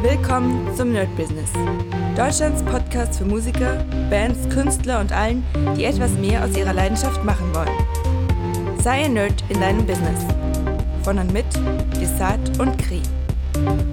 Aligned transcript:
Willkommen 0.00 0.72
zum 0.76 0.92
Nerd 0.92 1.14
Business. 1.16 1.50
Deutschlands 2.16 2.62
Podcast 2.62 3.18
für 3.18 3.24
Musiker, 3.24 3.84
Bands, 4.08 4.48
Künstler 4.48 5.00
und 5.00 5.10
allen, 5.10 5.44
die 5.76 5.86
etwas 5.86 6.12
mehr 6.12 6.44
aus 6.44 6.56
ihrer 6.56 6.72
Leidenschaft 6.72 7.24
machen 7.24 7.52
wollen. 7.52 8.78
Sei 8.80 9.06
ein 9.06 9.14
Nerd 9.14 9.42
in 9.48 9.60
deinem 9.60 9.84
Business. 9.84 10.24
Von 11.02 11.18
und 11.18 11.32
mit 11.32 11.46
Desart 12.00 12.60
und 12.60 12.78
Kri. 12.78 13.02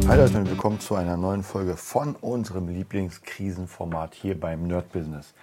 Hi 0.07 0.15
Leute 0.15 0.37
und 0.37 0.47
willkommen 0.47 0.79
zu 0.79 0.93
einer 0.93 1.17
neuen 1.17 1.41
Folge 1.41 1.75
von 1.75 2.15
unserem 2.15 2.67
Lieblingskrisenformat 2.67 4.13
hier 4.13 4.39
beim 4.39 4.67
Nerd 4.67 4.91
Business. 4.91 5.33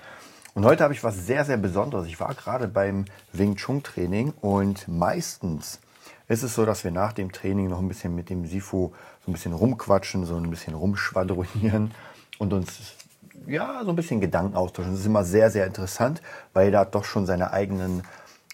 Und 0.55 0.65
heute 0.65 0.85
habe 0.85 0.95
ich 0.95 1.03
was 1.03 1.27
sehr, 1.27 1.45
sehr 1.45 1.57
Besonderes. 1.57 2.07
Ich 2.07 2.21
war 2.21 2.35
gerade 2.35 2.69
beim 2.69 3.07
Wing 3.33 3.57
Chun 3.57 3.83
Training 3.83 4.33
und 4.41 4.87
meistens 4.87 5.81
ist 6.29 6.43
es 6.43 6.55
so, 6.55 6.65
dass 6.65 6.85
wir 6.85 6.91
nach 6.91 7.13
dem 7.13 7.33
Training 7.33 7.69
noch 7.69 7.79
ein 7.79 7.89
bisschen 7.89 8.15
mit 8.15 8.31
dem 8.31 8.47
Sifu 8.47 8.93
so 9.25 9.31
ein 9.31 9.33
bisschen 9.33 9.53
rumquatschen, 9.53 10.25
so 10.25 10.37
ein 10.37 10.51
bisschen 10.51 10.75
rumschwadronieren 10.75 11.93
und 12.39 12.53
uns 12.53 12.97
ja 13.47 13.83
so 13.85 13.91
ein 13.91 13.97
bisschen 13.97 14.21
Gedanken 14.21 14.57
austauschen. 14.57 14.93
Das 14.93 15.01
ist 15.01 15.07
immer 15.07 15.25
sehr, 15.25 15.51
sehr 15.51 15.67
interessant, 15.67 16.23
weil 16.53 16.73
er 16.73 16.81
hat 16.81 16.95
doch 16.95 17.05
schon 17.05 17.27
seine 17.27 17.53
eigenen, 17.53 18.03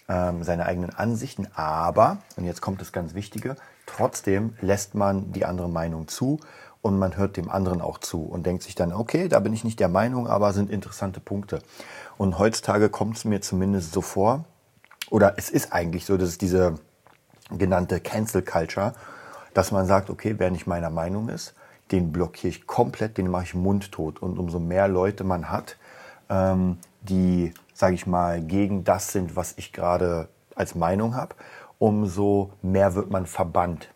ähm, 0.07 0.43
seine 0.43 0.65
eigenen 0.65 0.91
Ansichten. 0.91 1.47
Aber, 1.53 2.17
und 2.35 2.45
jetzt 2.45 2.61
kommt 2.61 2.81
das 2.81 2.91
ganz 2.91 3.13
Wichtige, 3.13 3.55
trotzdem 3.85 4.55
lässt 4.61 4.95
man 4.95 5.31
die 5.31 5.45
andere 5.45 5.69
Meinung 5.69 6.07
zu 6.07 6.39
und 6.81 6.97
man 6.97 7.17
hört 7.17 7.37
dem 7.37 7.49
anderen 7.49 7.81
auch 7.81 7.97
zu 7.97 8.23
und 8.23 8.45
denkt 8.45 8.63
sich 8.63 8.75
dann, 8.75 8.93
okay, 8.93 9.27
da 9.27 9.39
bin 9.39 9.53
ich 9.53 9.63
nicht 9.63 9.79
der 9.79 9.89
Meinung, 9.89 10.27
aber 10.27 10.53
sind 10.53 10.69
interessante 10.69 11.19
Punkte. 11.19 11.59
Und 12.17 12.39
heutzutage 12.39 12.89
kommt 12.89 13.17
es 13.17 13.25
mir 13.25 13.41
zumindest 13.41 13.91
so 13.91 14.01
vor, 14.01 14.45
oder 15.09 15.33
es 15.37 15.49
ist 15.49 15.73
eigentlich 15.73 16.05
so, 16.05 16.17
dass 16.17 16.29
es 16.29 16.37
diese 16.37 16.75
genannte 17.51 17.99
Cancel 17.99 18.41
Culture, 18.41 18.93
dass 19.53 19.71
man 19.71 19.85
sagt, 19.85 20.09
okay, 20.09 20.35
wer 20.37 20.51
nicht 20.51 20.67
meiner 20.67 20.89
Meinung 20.89 21.29
ist, 21.29 21.55
den 21.91 22.11
blockiere 22.11 22.49
ich 22.49 22.67
komplett, 22.67 23.17
den 23.17 23.29
mache 23.29 23.43
ich 23.45 23.55
mundtot. 23.55 24.21
Und 24.21 24.37
umso 24.37 24.59
mehr 24.59 24.87
Leute 24.87 25.23
man 25.23 25.49
hat, 25.49 25.77
ähm, 26.29 26.77
die, 27.01 27.53
sage 27.73 27.95
ich 27.95 28.05
mal, 28.05 28.41
gegen 28.41 28.83
das 28.83 29.11
sind, 29.11 29.35
was 29.35 29.53
ich 29.57 29.73
gerade 29.73 30.29
als 30.55 30.75
Meinung 30.75 31.15
habe, 31.15 31.35
umso 31.79 32.51
mehr 32.61 32.95
wird 32.95 33.09
man 33.09 33.25
verbannt. 33.25 33.89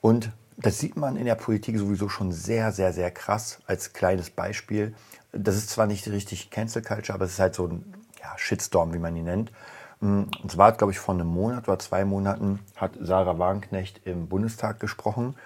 Und 0.00 0.32
das 0.56 0.78
sieht 0.78 0.96
man 0.96 1.16
in 1.16 1.26
der 1.26 1.34
Politik 1.36 1.78
sowieso 1.78 2.08
schon 2.08 2.32
sehr, 2.32 2.72
sehr, 2.72 2.92
sehr 2.92 3.10
krass 3.10 3.60
als 3.66 3.92
kleines 3.92 4.30
Beispiel. 4.30 4.94
Das 5.32 5.56
ist 5.56 5.70
zwar 5.70 5.86
nicht 5.86 6.08
richtig 6.08 6.50
Cancel 6.50 6.82
Culture, 6.82 7.14
aber 7.14 7.26
es 7.26 7.32
ist 7.32 7.40
halt 7.40 7.54
so 7.54 7.66
ein 7.66 7.94
ja, 8.20 8.32
Shitstorm, 8.36 8.92
wie 8.92 8.98
man 8.98 9.16
ihn 9.16 9.24
nennt. 9.24 9.52
Und 10.00 10.50
zwar 10.50 10.72
glaube 10.72 10.92
ich, 10.92 10.98
vor 10.98 11.14
einem 11.14 11.26
Monat 11.26 11.68
oder 11.68 11.78
zwei 11.78 12.04
Monaten 12.04 12.60
hat 12.76 12.92
Sarah 13.00 13.38
Wagenknecht 13.38 14.00
im 14.06 14.28
Bundestag 14.28 14.80
gesprochen 14.80 15.36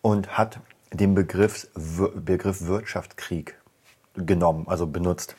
und 0.00 0.38
hat 0.38 0.60
den 0.92 1.14
Begriff, 1.14 1.68
Begriff 1.74 2.62
Wirtschaftskrieg 2.62 3.58
genommen, 4.14 4.66
also 4.68 4.86
benutzt. 4.86 5.36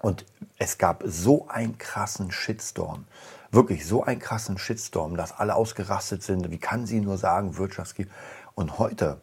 Und 0.00 0.26
es 0.58 0.78
gab 0.78 1.02
so 1.06 1.48
einen 1.48 1.78
krassen 1.78 2.30
Shitstorm, 2.30 3.04
wirklich 3.50 3.86
so 3.86 4.02
einen 4.02 4.20
krassen 4.20 4.58
Shitstorm, 4.58 5.16
dass 5.16 5.32
alle 5.32 5.54
ausgerastet 5.54 6.22
sind. 6.22 6.50
Wie 6.50 6.58
kann 6.58 6.86
sie 6.86 7.00
nur 7.00 7.18
sagen 7.18 7.56
Wirtschaftskrieg? 7.56 8.08
Und 8.54 8.78
heute, 8.78 9.20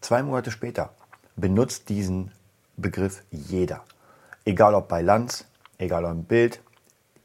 zwei 0.00 0.22
Monate 0.22 0.50
später, 0.50 0.90
benutzt 1.36 1.88
diesen 1.88 2.32
Begriff 2.76 3.22
jeder. 3.30 3.84
Egal 4.44 4.74
ob 4.74 4.88
bei 4.88 5.02
Lanz, 5.02 5.44
egal 5.78 6.04
ob 6.04 6.12
im 6.12 6.24
Bild, 6.24 6.60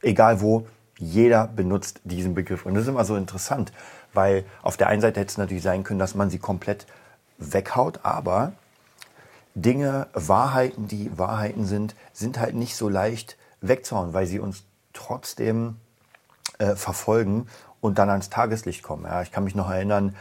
egal 0.04 0.42
wo, 0.42 0.68
jeder 0.98 1.48
benutzt 1.48 2.02
diesen 2.04 2.36
Begriff. 2.36 2.66
Und 2.66 2.76
das 2.76 2.84
ist 2.84 2.90
immer 2.90 3.06
so 3.06 3.16
interessant, 3.16 3.72
weil 4.14 4.46
auf 4.62 4.78
der 4.78 4.88
einen 4.88 5.02
Seite 5.02 5.20
hätte 5.20 5.32
es 5.32 5.38
natürlich 5.38 5.64
sein 5.64 5.84
können, 5.84 6.00
dass 6.00 6.16
man 6.16 6.30
sie 6.30 6.40
komplett 6.40 6.86
weghaut, 7.38 8.02
aber 8.04 8.54
Dinge, 9.56 10.08
Wahrheiten, 10.14 10.88
die 10.88 11.18
Wahrheiten 11.18 11.66
sind, 11.66 11.96
sind 12.12 12.40
halt 12.40 12.56
nicht 12.56 12.76
so 12.76 12.90
leicht 12.90 13.38
wegzuhauen, 13.62 14.14
weil 14.14 14.26
sie 14.26 14.40
uns 14.40 14.64
trotzdem 14.94 15.78
äh, 16.58 16.76
verfolgen 16.76 17.48
und 17.82 17.98
dann 18.00 18.10
ans 18.10 18.30
Tageslicht 18.30 18.84
kommen. 18.84 19.06
Ja, 19.06 19.22
ich 19.22 19.32
kann 19.32 19.44
mich 19.44 19.56
noch 19.56 19.70
erinnern, 19.70 20.16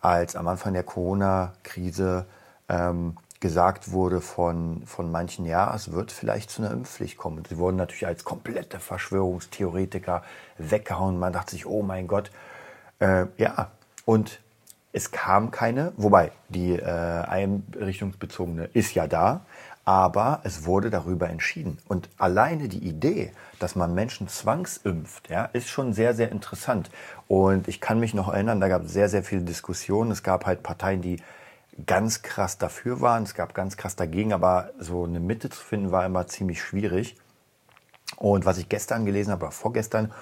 als 0.00 0.36
am 0.36 0.46
Anfang 0.46 0.72
der 0.72 0.82
Corona-Krise 0.82 2.26
ähm, 2.68 3.16
gesagt 3.46 3.92
wurde 3.92 4.20
von, 4.20 4.82
von 4.86 5.12
manchen, 5.12 5.46
ja, 5.46 5.72
es 5.72 5.92
wird 5.92 6.10
vielleicht 6.10 6.50
zu 6.50 6.62
einer 6.62 6.72
Impfpflicht 6.72 7.16
kommen. 7.16 7.44
Sie 7.48 7.58
wurden 7.58 7.76
natürlich 7.76 8.08
als 8.08 8.24
komplette 8.24 8.80
Verschwörungstheoretiker 8.80 10.24
weggehauen. 10.58 11.16
Man 11.16 11.32
dachte 11.32 11.52
sich, 11.52 11.64
oh 11.64 11.82
mein 11.82 12.08
Gott. 12.08 12.32
Äh, 12.98 13.26
ja, 13.38 13.70
und 14.04 14.40
es 14.92 15.12
kam 15.12 15.52
keine, 15.52 15.92
wobei 15.96 16.32
die 16.48 16.72
äh, 16.72 16.82
einrichtungsbezogene 16.82 18.68
ist 18.72 18.94
ja 18.94 19.06
da, 19.06 19.42
aber 19.84 20.40
es 20.42 20.64
wurde 20.64 20.90
darüber 20.90 21.30
entschieden. 21.30 21.78
Und 21.86 22.08
alleine 22.18 22.66
die 22.66 22.84
Idee, 22.84 23.30
dass 23.60 23.76
man 23.76 23.94
Menschen 23.94 24.26
zwangsimpft, 24.26 25.30
ja, 25.30 25.44
ist 25.44 25.68
schon 25.68 25.92
sehr, 25.92 26.14
sehr 26.14 26.32
interessant. 26.32 26.90
Und 27.28 27.68
ich 27.68 27.80
kann 27.80 28.00
mich 28.00 28.12
noch 28.12 28.32
erinnern, 28.32 28.60
da 28.60 28.66
gab 28.66 28.86
es 28.86 28.92
sehr, 28.92 29.08
sehr 29.08 29.22
viele 29.22 29.42
Diskussionen. 29.42 30.10
Es 30.10 30.24
gab 30.24 30.46
halt 30.46 30.64
Parteien, 30.64 31.00
die 31.00 31.20
ganz 31.84 32.22
krass 32.22 32.58
dafür 32.58 33.00
waren, 33.00 33.24
es 33.24 33.34
gab 33.34 33.54
ganz 33.54 33.76
krass 33.76 33.96
dagegen, 33.96 34.32
aber 34.32 34.70
so 34.78 35.04
eine 35.04 35.20
Mitte 35.20 35.50
zu 35.50 35.62
finden 35.62 35.92
war 35.92 36.06
immer 36.06 36.26
ziemlich 36.26 36.62
schwierig. 36.62 37.16
Und 38.16 38.46
was 38.46 38.58
ich 38.58 38.68
gestern 38.68 39.04
gelesen 39.04 39.32
habe, 39.32 39.44
oder 39.44 39.52
vorgestern, 39.52 40.12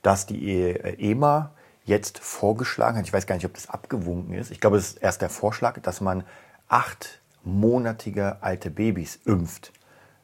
dass 0.00 0.26
die 0.26 0.48
e-, 0.48 1.10
EMA 1.10 1.50
jetzt 1.84 2.18
vorgeschlagen 2.18 2.96
hat, 2.98 3.06
ich 3.06 3.12
weiß 3.12 3.26
gar 3.26 3.34
nicht, 3.34 3.44
ob 3.44 3.54
das 3.54 3.68
abgewunken 3.68 4.34
ist, 4.34 4.50
ich 4.50 4.60
glaube, 4.60 4.76
es 4.76 4.88
ist 4.88 5.02
erst 5.02 5.20
der 5.20 5.28
Vorschlag, 5.28 5.80
dass 5.80 6.00
man 6.00 6.24
achtmonatige 6.68 8.42
alte 8.42 8.70
Babys 8.70 9.16
impft 9.24 9.72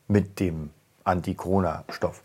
mit 0.06 0.40
dem 0.40 0.70
Anti-Corona-Stoff. 1.04 2.22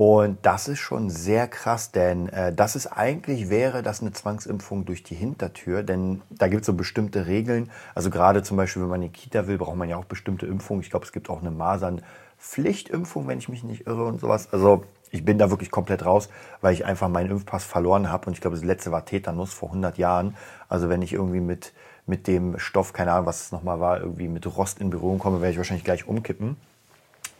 Und 0.00 0.38
das 0.46 0.66
ist 0.66 0.78
schon 0.78 1.10
sehr 1.10 1.46
krass, 1.46 1.92
denn 1.92 2.30
äh, 2.30 2.54
das 2.54 2.74
ist 2.74 2.86
eigentlich, 2.86 3.50
wäre 3.50 3.82
das 3.82 4.00
eine 4.00 4.12
Zwangsimpfung 4.12 4.86
durch 4.86 5.02
die 5.02 5.14
Hintertür, 5.14 5.82
denn 5.82 6.22
da 6.30 6.48
gibt 6.48 6.62
es 6.62 6.66
so 6.68 6.72
bestimmte 6.72 7.26
Regeln. 7.26 7.70
Also 7.94 8.08
gerade 8.08 8.42
zum 8.42 8.56
Beispiel, 8.56 8.80
wenn 8.80 8.88
man 8.88 9.02
in 9.02 9.12
die 9.12 9.20
Kita 9.20 9.46
will, 9.46 9.58
braucht 9.58 9.76
man 9.76 9.90
ja 9.90 9.98
auch 9.98 10.06
bestimmte 10.06 10.46
Impfungen. 10.46 10.82
Ich 10.82 10.88
glaube, 10.88 11.04
es 11.04 11.12
gibt 11.12 11.28
auch 11.28 11.42
eine 11.42 11.50
Masernpflichtimpfung, 11.50 13.28
wenn 13.28 13.36
ich 13.36 13.50
mich 13.50 13.62
nicht 13.62 13.86
irre 13.86 14.06
und 14.06 14.22
sowas. 14.22 14.48
Also 14.52 14.84
ich 15.10 15.22
bin 15.22 15.36
da 15.36 15.50
wirklich 15.50 15.70
komplett 15.70 16.06
raus, 16.06 16.30
weil 16.62 16.72
ich 16.72 16.86
einfach 16.86 17.10
meinen 17.10 17.32
Impfpass 17.32 17.64
verloren 17.66 18.10
habe. 18.10 18.28
Und 18.28 18.32
ich 18.32 18.40
glaube, 18.40 18.56
das 18.56 18.64
letzte 18.64 18.92
war 18.92 19.04
Tetanus 19.04 19.52
vor 19.52 19.68
100 19.68 19.98
Jahren. 19.98 20.34
Also 20.70 20.88
wenn 20.88 21.02
ich 21.02 21.12
irgendwie 21.12 21.40
mit, 21.40 21.74
mit 22.06 22.26
dem 22.26 22.58
Stoff, 22.58 22.94
keine 22.94 23.12
Ahnung, 23.12 23.26
was 23.26 23.42
es 23.42 23.52
nochmal 23.52 23.80
war, 23.80 24.00
irgendwie 24.00 24.28
mit 24.28 24.46
Rost 24.46 24.80
in 24.80 24.88
Berührung 24.88 25.18
komme, 25.18 25.42
werde 25.42 25.52
ich 25.52 25.58
wahrscheinlich 25.58 25.84
gleich 25.84 26.08
umkippen. 26.08 26.56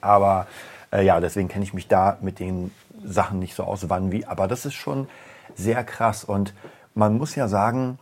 Aber 0.03 0.47
äh, 0.93 1.05
ja, 1.05 1.21
deswegen 1.21 1.49
kenne 1.49 1.65
ich 1.65 1.75
mich 1.75 1.89
da 1.89 2.19
mit 2.21 2.39
den 2.39 2.71
Sachen 3.05 3.39
nicht 3.39 3.55
so 3.55 3.65
aus, 3.65 3.89
wann 3.89 4.13
wie. 4.13 4.27
Aber 4.27 4.49
das 4.49 4.67
ist 4.67 4.75
schon 4.75 5.09
sehr 5.55 5.85
krass. 5.85 6.25
Und 6.25 6.55
man 6.95 7.17
muss 7.17 7.35
ja 7.35 7.49
sagen, 7.49 7.99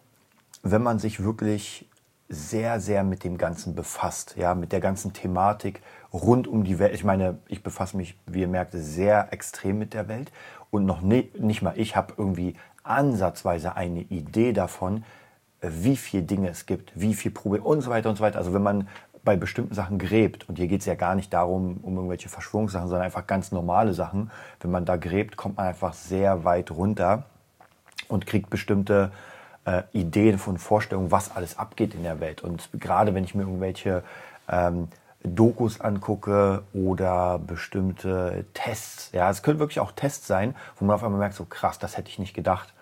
wenn 0.62 0.82
man 0.82 0.98
sich 0.98 1.22
wirklich 1.22 1.88
sehr, 2.28 2.78
sehr 2.80 3.04
mit 3.04 3.24
dem 3.24 3.38
Ganzen 3.38 3.74
befasst, 3.74 4.34
ja, 4.36 4.54
mit 4.54 4.72
der 4.72 4.80
ganzen 4.80 5.12
Thematik 5.12 5.80
rund 6.12 6.46
um 6.46 6.64
die 6.64 6.78
Welt. 6.78 6.94
Ich 6.94 7.04
meine, 7.04 7.38
ich 7.48 7.62
befasse 7.62 7.96
mich, 7.96 8.18
wie 8.26 8.40
ihr 8.40 8.48
merkt, 8.48 8.72
sehr 8.74 9.32
extrem 9.32 9.78
mit 9.78 9.94
der 9.94 10.08
Welt 10.08 10.30
und 10.70 10.84
noch 10.84 11.00
nie, 11.00 11.30
nicht 11.38 11.62
mal 11.62 11.74
ich 11.76 11.96
habe 11.96 12.14
irgendwie 12.16 12.54
ansatzweise 12.82 13.76
eine 13.76 14.00
Idee 14.00 14.52
davon, 14.52 15.04
wie 15.60 15.96
viele 15.96 16.22
Dinge 16.22 16.48
es 16.50 16.66
gibt, 16.66 16.92
wie 16.94 17.14
viel 17.14 17.30
Probleme 17.30 17.64
und 17.64 17.80
so 17.80 17.90
weiter 17.90 18.10
und 18.10 18.16
so 18.16 18.22
weiter. 18.22 18.38
Also 18.38 18.52
wenn 18.52 18.62
man 18.62 18.88
bei 19.24 19.36
bestimmten 19.36 19.74
Sachen 19.74 19.98
gräbt, 19.98 20.48
und 20.48 20.56
hier 20.56 20.68
geht 20.68 20.80
es 20.80 20.86
ja 20.86 20.94
gar 20.94 21.14
nicht 21.14 21.32
darum, 21.32 21.78
um 21.82 21.96
irgendwelche 21.96 22.28
Verschwörungssachen, 22.28 22.88
sondern 22.88 23.04
einfach 23.04 23.26
ganz 23.26 23.52
normale 23.52 23.94
Sachen, 23.94 24.30
wenn 24.60 24.70
man 24.70 24.84
da 24.84 24.96
gräbt, 24.96 25.36
kommt 25.36 25.56
man 25.56 25.66
einfach 25.66 25.92
sehr 25.92 26.44
weit 26.44 26.70
runter 26.70 27.24
und 28.08 28.26
kriegt 28.26 28.50
bestimmte 28.50 29.12
äh, 29.64 29.82
Ideen 29.92 30.38
von 30.38 30.58
Vorstellungen, 30.58 31.10
was 31.10 31.34
alles 31.34 31.58
abgeht 31.58 31.94
in 31.94 32.02
der 32.02 32.20
Welt. 32.20 32.42
Und 32.42 32.70
gerade 32.72 33.14
wenn 33.14 33.24
ich 33.24 33.34
mir 33.34 33.42
irgendwelche 33.42 34.02
ähm, 34.48 34.88
Dokus 35.22 35.80
angucke 35.80 36.62
oder 36.72 37.38
bestimmte 37.38 38.46
Tests, 38.54 39.10
ja, 39.12 39.28
es 39.30 39.42
können 39.42 39.58
wirklich 39.58 39.80
auch 39.80 39.92
Tests 39.92 40.26
sein, 40.26 40.54
wo 40.76 40.84
man 40.84 40.94
auf 40.94 41.04
einmal 41.04 41.18
merkt, 41.18 41.34
so 41.34 41.44
krass, 41.44 41.78
das 41.78 41.96
hätte 41.96 42.08
ich 42.08 42.18
nicht 42.18 42.34
gedacht. 42.34 42.72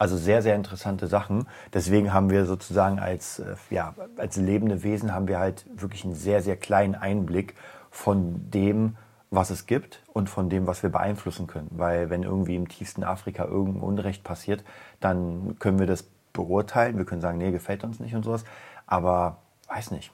Also 0.00 0.16
sehr, 0.16 0.40
sehr 0.40 0.56
interessante 0.56 1.08
Sachen. 1.08 1.46
Deswegen 1.74 2.14
haben 2.14 2.30
wir 2.30 2.46
sozusagen 2.46 2.98
als, 2.98 3.38
äh, 3.40 3.56
ja, 3.68 3.94
als 4.16 4.36
lebende 4.36 4.82
Wesen 4.82 5.12
haben 5.12 5.28
wir 5.28 5.38
halt 5.38 5.66
wirklich 5.78 6.06
einen 6.06 6.14
sehr, 6.14 6.40
sehr 6.40 6.56
kleinen 6.56 6.94
Einblick 6.94 7.54
von 7.90 8.50
dem, 8.50 8.96
was 9.30 9.50
es 9.50 9.66
gibt 9.66 10.02
und 10.14 10.30
von 10.30 10.48
dem, 10.48 10.66
was 10.66 10.82
wir 10.82 10.88
beeinflussen 10.88 11.46
können. 11.46 11.68
Weil 11.72 12.08
wenn 12.08 12.22
irgendwie 12.22 12.56
im 12.56 12.66
tiefsten 12.66 13.04
Afrika 13.04 13.44
irgendein 13.44 13.82
Unrecht 13.82 14.24
passiert, 14.24 14.64
dann 15.00 15.56
können 15.58 15.78
wir 15.78 15.86
das 15.86 16.04
beurteilen. 16.32 16.96
Wir 16.96 17.04
können 17.04 17.20
sagen, 17.20 17.36
nee, 17.36 17.50
gefällt 17.50 17.84
uns 17.84 18.00
nicht 18.00 18.14
und 18.14 18.24
sowas. 18.24 18.44
Aber 18.86 19.36
weiß 19.68 19.90
nicht. 19.90 20.12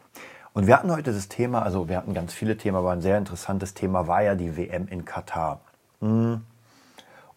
Und 0.53 0.67
wir 0.67 0.77
hatten 0.77 0.91
heute 0.91 1.13
das 1.13 1.29
Thema, 1.29 1.63
also 1.63 1.89
wir 1.89 1.97
hatten 1.97 2.13
ganz 2.13 2.33
viele 2.33 2.57
Themen, 2.57 2.77
aber 2.77 2.91
ein 2.91 3.03
sehr 3.03 3.19
interessantes 3.19 3.73
Thema 3.75 4.09
war 4.09 4.21
ja 4.21 4.35
die 4.35 4.57
WM 4.57 4.89
in 4.89 5.05
Katar. 5.05 5.61
Hm. 6.01 6.43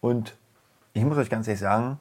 Und 0.00 0.34
ich 0.94 1.04
muss 1.04 1.16
euch 1.16 1.30
ganz 1.30 1.46
ehrlich 1.46 1.60
sagen, 1.60 1.98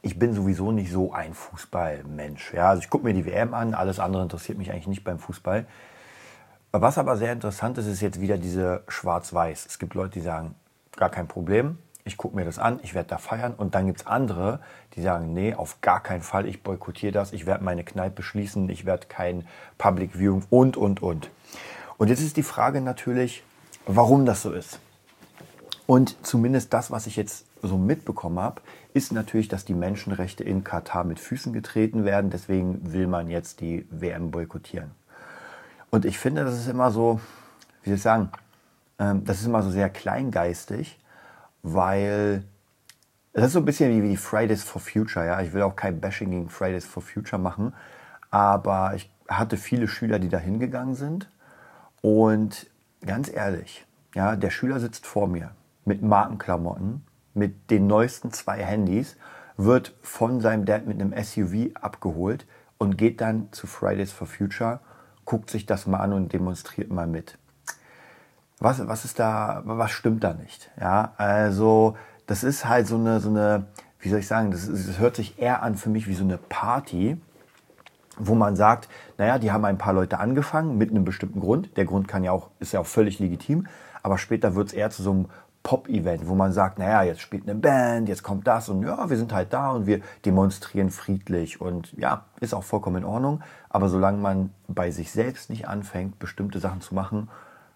ich 0.00 0.18
bin 0.18 0.34
sowieso 0.34 0.72
nicht 0.72 0.90
so 0.90 1.12
ein 1.12 1.34
Fußballmensch. 1.34 2.54
Ja, 2.54 2.70
also 2.70 2.82
ich 2.82 2.90
gucke 2.90 3.04
mir 3.04 3.14
die 3.14 3.26
WM 3.26 3.54
an, 3.54 3.74
alles 3.74 3.98
andere 3.98 4.22
interessiert 4.22 4.58
mich 4.58 4.70
eigentlich 4.70 4.86
nicht 4.86 5.04
beim 5.04 5.18
Fußball. 5.18 5.66
Was 6.72 6.96
aber 6.96 7.16
sehr 7.16 7.32
interessant 7.32 7.76
ist, 7.76 7.86
ist 7.86 8.00
jetzt 8.00 8.20
wieder 8.20 8.38
diese 8.38 8.82
Schwarz-Weiß. 8.88 9.66
Es 9.66 9.78
gibt 9.78 9.94
Leute, 9.94 10.14
die 10.14 10.20
sagen, 10.20 10.54
gar 10.96 11.10
kein 11.10 11.28
Problem, 11.28 11.78
ich 12.04 12.16
gucke 12.16 12.34
mir 12.34 12.44
das 12.44 12.58
an, 12.58 12.80
ich 12.82 12.94
werde 12.94 13.10
da 13.10 13.18
feiern. 13.18 13.54
Und 13.54 13.74
dann 13.74 13.86
gibt 13.86 14.00
es 14.00 14.06
andere, 14.06 14.60
die 14.94 15.02
sagen, 15.02 15.32
nee, 15.32 15.54
auf 15.54 15.80
gar 15.80 16.02
keinen 16.02 16.22
Fall, 16.22 16.46
ich 16.46 16.62
boykottiere 16.62 17.12
das, 17.12 17.32
ich 17.32 17.46
werde 17.46 17.62
meine 17.62 17.84
Kneipe 17.84 18.22
schließen, 18.22 18.68
ich 18.70 18.86
werde 18.86 19.06
kein 19.06 19.46
Public 19.78 20.14
Viewing 20.14 20.44
und, 20.50 20.76
und, 20.76 21.02
und. 21.02 21.30
Und 21.98 22.08
jetzt 22.08 22.20
ist 22.20 22.36
die 22.36 22.42
Frage 22.42 22.80
natürlich, 22.80 23.44
warum 23.86 24.26
das 24.26 24.42
so 24.42 24.52
ist. 24.52 24.80
Und 25.86 26.16
zumindest 26.24 26.72
das, 26.72 26.90
was 26.90 27.06
ich 27.06 27.16
jetzt 27.16 27.44
so 27.68 27.78
mitbekommen 27.78 28.38
habe, 28.38 28.62
ist 28.94 29.12
natürlich, 29.12 29.48
dass 29.48 29.64
die 29.64 29.74
Menschenrechte 29.74 30.44
in 30.44 30.64
Katar 30.64 31.04
mit 31.04 31.20
Füßen 31.20 31.52
getreten 31.52 32.04
werden. 32.04 32.30
Deswegen 32.30 32.92
will 32.92 33.06
man 33.06 33.28
jetzt 33.28 33.60
die 33.60 33.86
WM 33.90 34.30
boykottieren. 34.30 34.90
Und 35.90 36.04
ich 36.04 36.18
finde, 36.18 36.44
das 36.44 36.58
ist 36.58 36.68
immer 36.68 36.90
so, 36.90 37.20
wie 37.82 37.90
soll 37.90 37.96
ich 37.96 38.02
sagen, 38.02 38.30
ähm, 38.98 39.24
das 39.24 39.40
ist 39.40 39.46
immer 39.46 39.62
so 39.62 39.70
sehr 39.70 39.90
kleingeistig, 39.90 40.98
weil 41.62 42.44
das 43.32 43.46
ist 43.46 43.52
so 43.52 43.60
ein 43.60 43.64
bisschen 43.64 43.90
wie, 43.90 44.10
wie 44.10 44.16
Fridays 44.16 44.62
for 44.62 44.80
Future. 44.80 45.26
Ja? 45.26 45.40
Ich 45.40 45.52
will 45.52 45.62
auch 45.62 45.76
kein 45.76 46.00
Bashing 46.00 46.30
gegen 46.30 46.48
Fridays 46.48 46.84
for 46.84 47.02
Future 47.02 47.40
machen, 47.40 47.74
aber 48.30 48.94
ich 48.94 49.10
hatte 49.28 49.56
viele 49.56 49.88
Schüler, 49.88 50.18
die 50.18 50.28
da 50.28 50.38
hingegangen 50.38 50.94
sind. 50.94 51.30
Und 52.00 52.66
ganz 53.04 53.30
ehrlich, 53.32 53.86
ja, 54.14 54.36
der 54.36 54.50
Schüler 54.50 54.80
sitzt 54.80 55.06
vor 55.06 55.28
mir 55.28 55.52
mit 55.84 56.02
Markenklamotten, 56.02 57.04
mit 57.34 57.70
den 57.70 57.86
neuesten 57.86 58.32
zwei 58.32 58.62
Handys, 58.62 59.16
wird 59.56 59.94
von 60.02 60.40
seinem 60.40 60.64
Dad 60.64 60.86
mit 60.86 61.00
einem 61.00 61.12
SUV 61.22 61.74
abgeholt 61.74 62.46
und 62.78 62.98
geht 62.98 63.20
dann 63.20 63.48
zu 63.52 63.66
Fridays 63.66 64.12
for 64.12 64.26
Future, 64.26 64.80
guckt 65.24 65.50
sich 65.50 65.66
das 65.66 65.86
mal 65.86 66.00
an 66.00 66.12
und 66.12 66.32
demonstriert 66.32 66.90
mal 66.90 67.06
mit. 67.06 67.38
Was, 68.58 68.86
was 68.86 69.04
ist 69.04 69.18
da, 69.18 69.62
was 69.64 69.90
stimmt 69.90 70.24
da 70.24 70.34
nicht? 70.34 70.70
Ja, 70.80 71.12
also 71.16 71.96
das 72.26 72.44
ist 72.44 72.68
halt 72.68 72.86
so 72.86 72.96
eine, 72.96 73.20
so 73.20 73.28
eine, 73.28 73.66
wie 73.98 74.08
soll 74.08 74.20
ich 74.20 74.26
sagen, 74.26 74.50
das, 74.50 74.66
das 74.66 74.98
hört 74.98 75.16
sich 75.16 75.38
eher 75.38 75.62
an 75.62 75.76
für 75.76 75.90
mich 75.90 76.06
wie 76.06 76.14
so 76.14 76.24
eine 76.24 76.38
Party, 76.38 77.20
wo 78.18 78.34
man 78.34 78.56
sagt, 78.56 78.88
naja, 79.18 79.38
die 79.38 79.52
haben 79.52 79.64
ein 79.64 79.78
paar 79.78 79.94
Leute 79.94 80.18
angefangen 80.18 80.78
mit 80.78 80.90
einem 80.90 81.04
bestimmten 81.04 81.40
Grund. 81.40 81.76
Der 81.76 81.84
Grund 81.84 82.08
kann 82.08 82.24
ja 82.24 82.32
auch, 82.32 82.50
ist 82.60 82.72
ja 82.72 82.80
auch 82.80 82.86
völlig 82.86 83.18
legitim, 83.18 83.66
aber 84.02 84.18
später 84.18 84.54
wird 84.54 84.68
es 84.68 84.74
eher 84.74 84.90
zu 84.90 85.02
so 85.02 85.10
einem 85.10 85.26
Pop-Event, 85.62 86.26
wo 86.26 86.34
man 86.34 86.52
sagt, 86.52 86.78
naja, 86.78 87.02
jetzt 87.02 87.20
spielt 87.20 87.48
eine 87.48 87.54
Band, 87.54 88.08
jetzt 88.08 88.22
kommt 88.22 88.46
das 88.46 88.68
und 88.68 88.82
ja, 88.82 89.08
wir 89.08 89.16
sind 89.16 89.32
halt 89.32 89.52
da 89.52 89.70
und 89.70 89.86
wir 89.86 90.00
demonstrieren 90.24 90.90
friedlich 90.90 91.60
und 91.60 91.92
ja, 91.96 92.24
ist 92.40 92.54
auch 92.54 92.64
vollkommen 92.64 92.96
in 92.96 93.04
Ordnung. 93.04 93.42
Aber 93.68 93.88
solange 93.88 94.18
man 94.18 94.50
bei 94.66 94.90
sich 94.90 95.12
selbst 95.12 95.50
nicht 95.50 95.68
anfängt, 95.68 96.18
bestimmte 96.18 96.58
Sachen 96.58 96.80
zu 96.80 96.94
machen, 96.94 97.28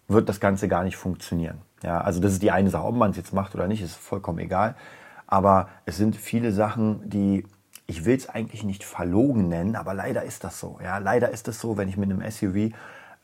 wird 0.08 0.28
das 0.28 0.40
Ganze 0.40 0.68
gar 0.68 0.82
nicht 0.82 0.96
funktionieren. 0.96 1.58
Ja, 1.82 2.00
also 2.00 2.20
das 2.20 2.32
ist 2.32 2.42
die 2.42 2.50
eine 2.50 2.70
Sache, 2.70 2.84
ob 2.84 2.94
man 2.94 3.10
es 3.10 3.16
jetzt 3.16 3.32
macht 3.32 3.54
oder 3.54 3.68
nicht, 3.68 3.82
ist 3.82 3.94
vollkommen 3.94 4.38
egal. 4.38 4.74
Aber 5.26 5.68
es 5.84 5.96
sind 5.96 6.16
viele 6.16 6.52
Sachen, 6.52 7.08
die 7.08 7.44
ich 7.86 8.04
will 8.04 8.16
es 8.16 8.28
eigentlich 8.28 8.64
nicht 8.64 8.82
verlogen 8.84 9.48
nennen, 9.48 9.76
aber 9.76 9.94
leider 9.94 10.24
ist 10.24 10.42
das 10.42 10.58
so. 10.58 10.78
Ja, 10.82 10.98
leider 10.98 11.30
ist 11.30 11.46
es 11.46 11.60
so, 11.60 11.76
wenn 11.76 11.88
ich 11.88 11.96
mit 11.96 12.10
einem 12.10 12.28
SUV 12.28 12.74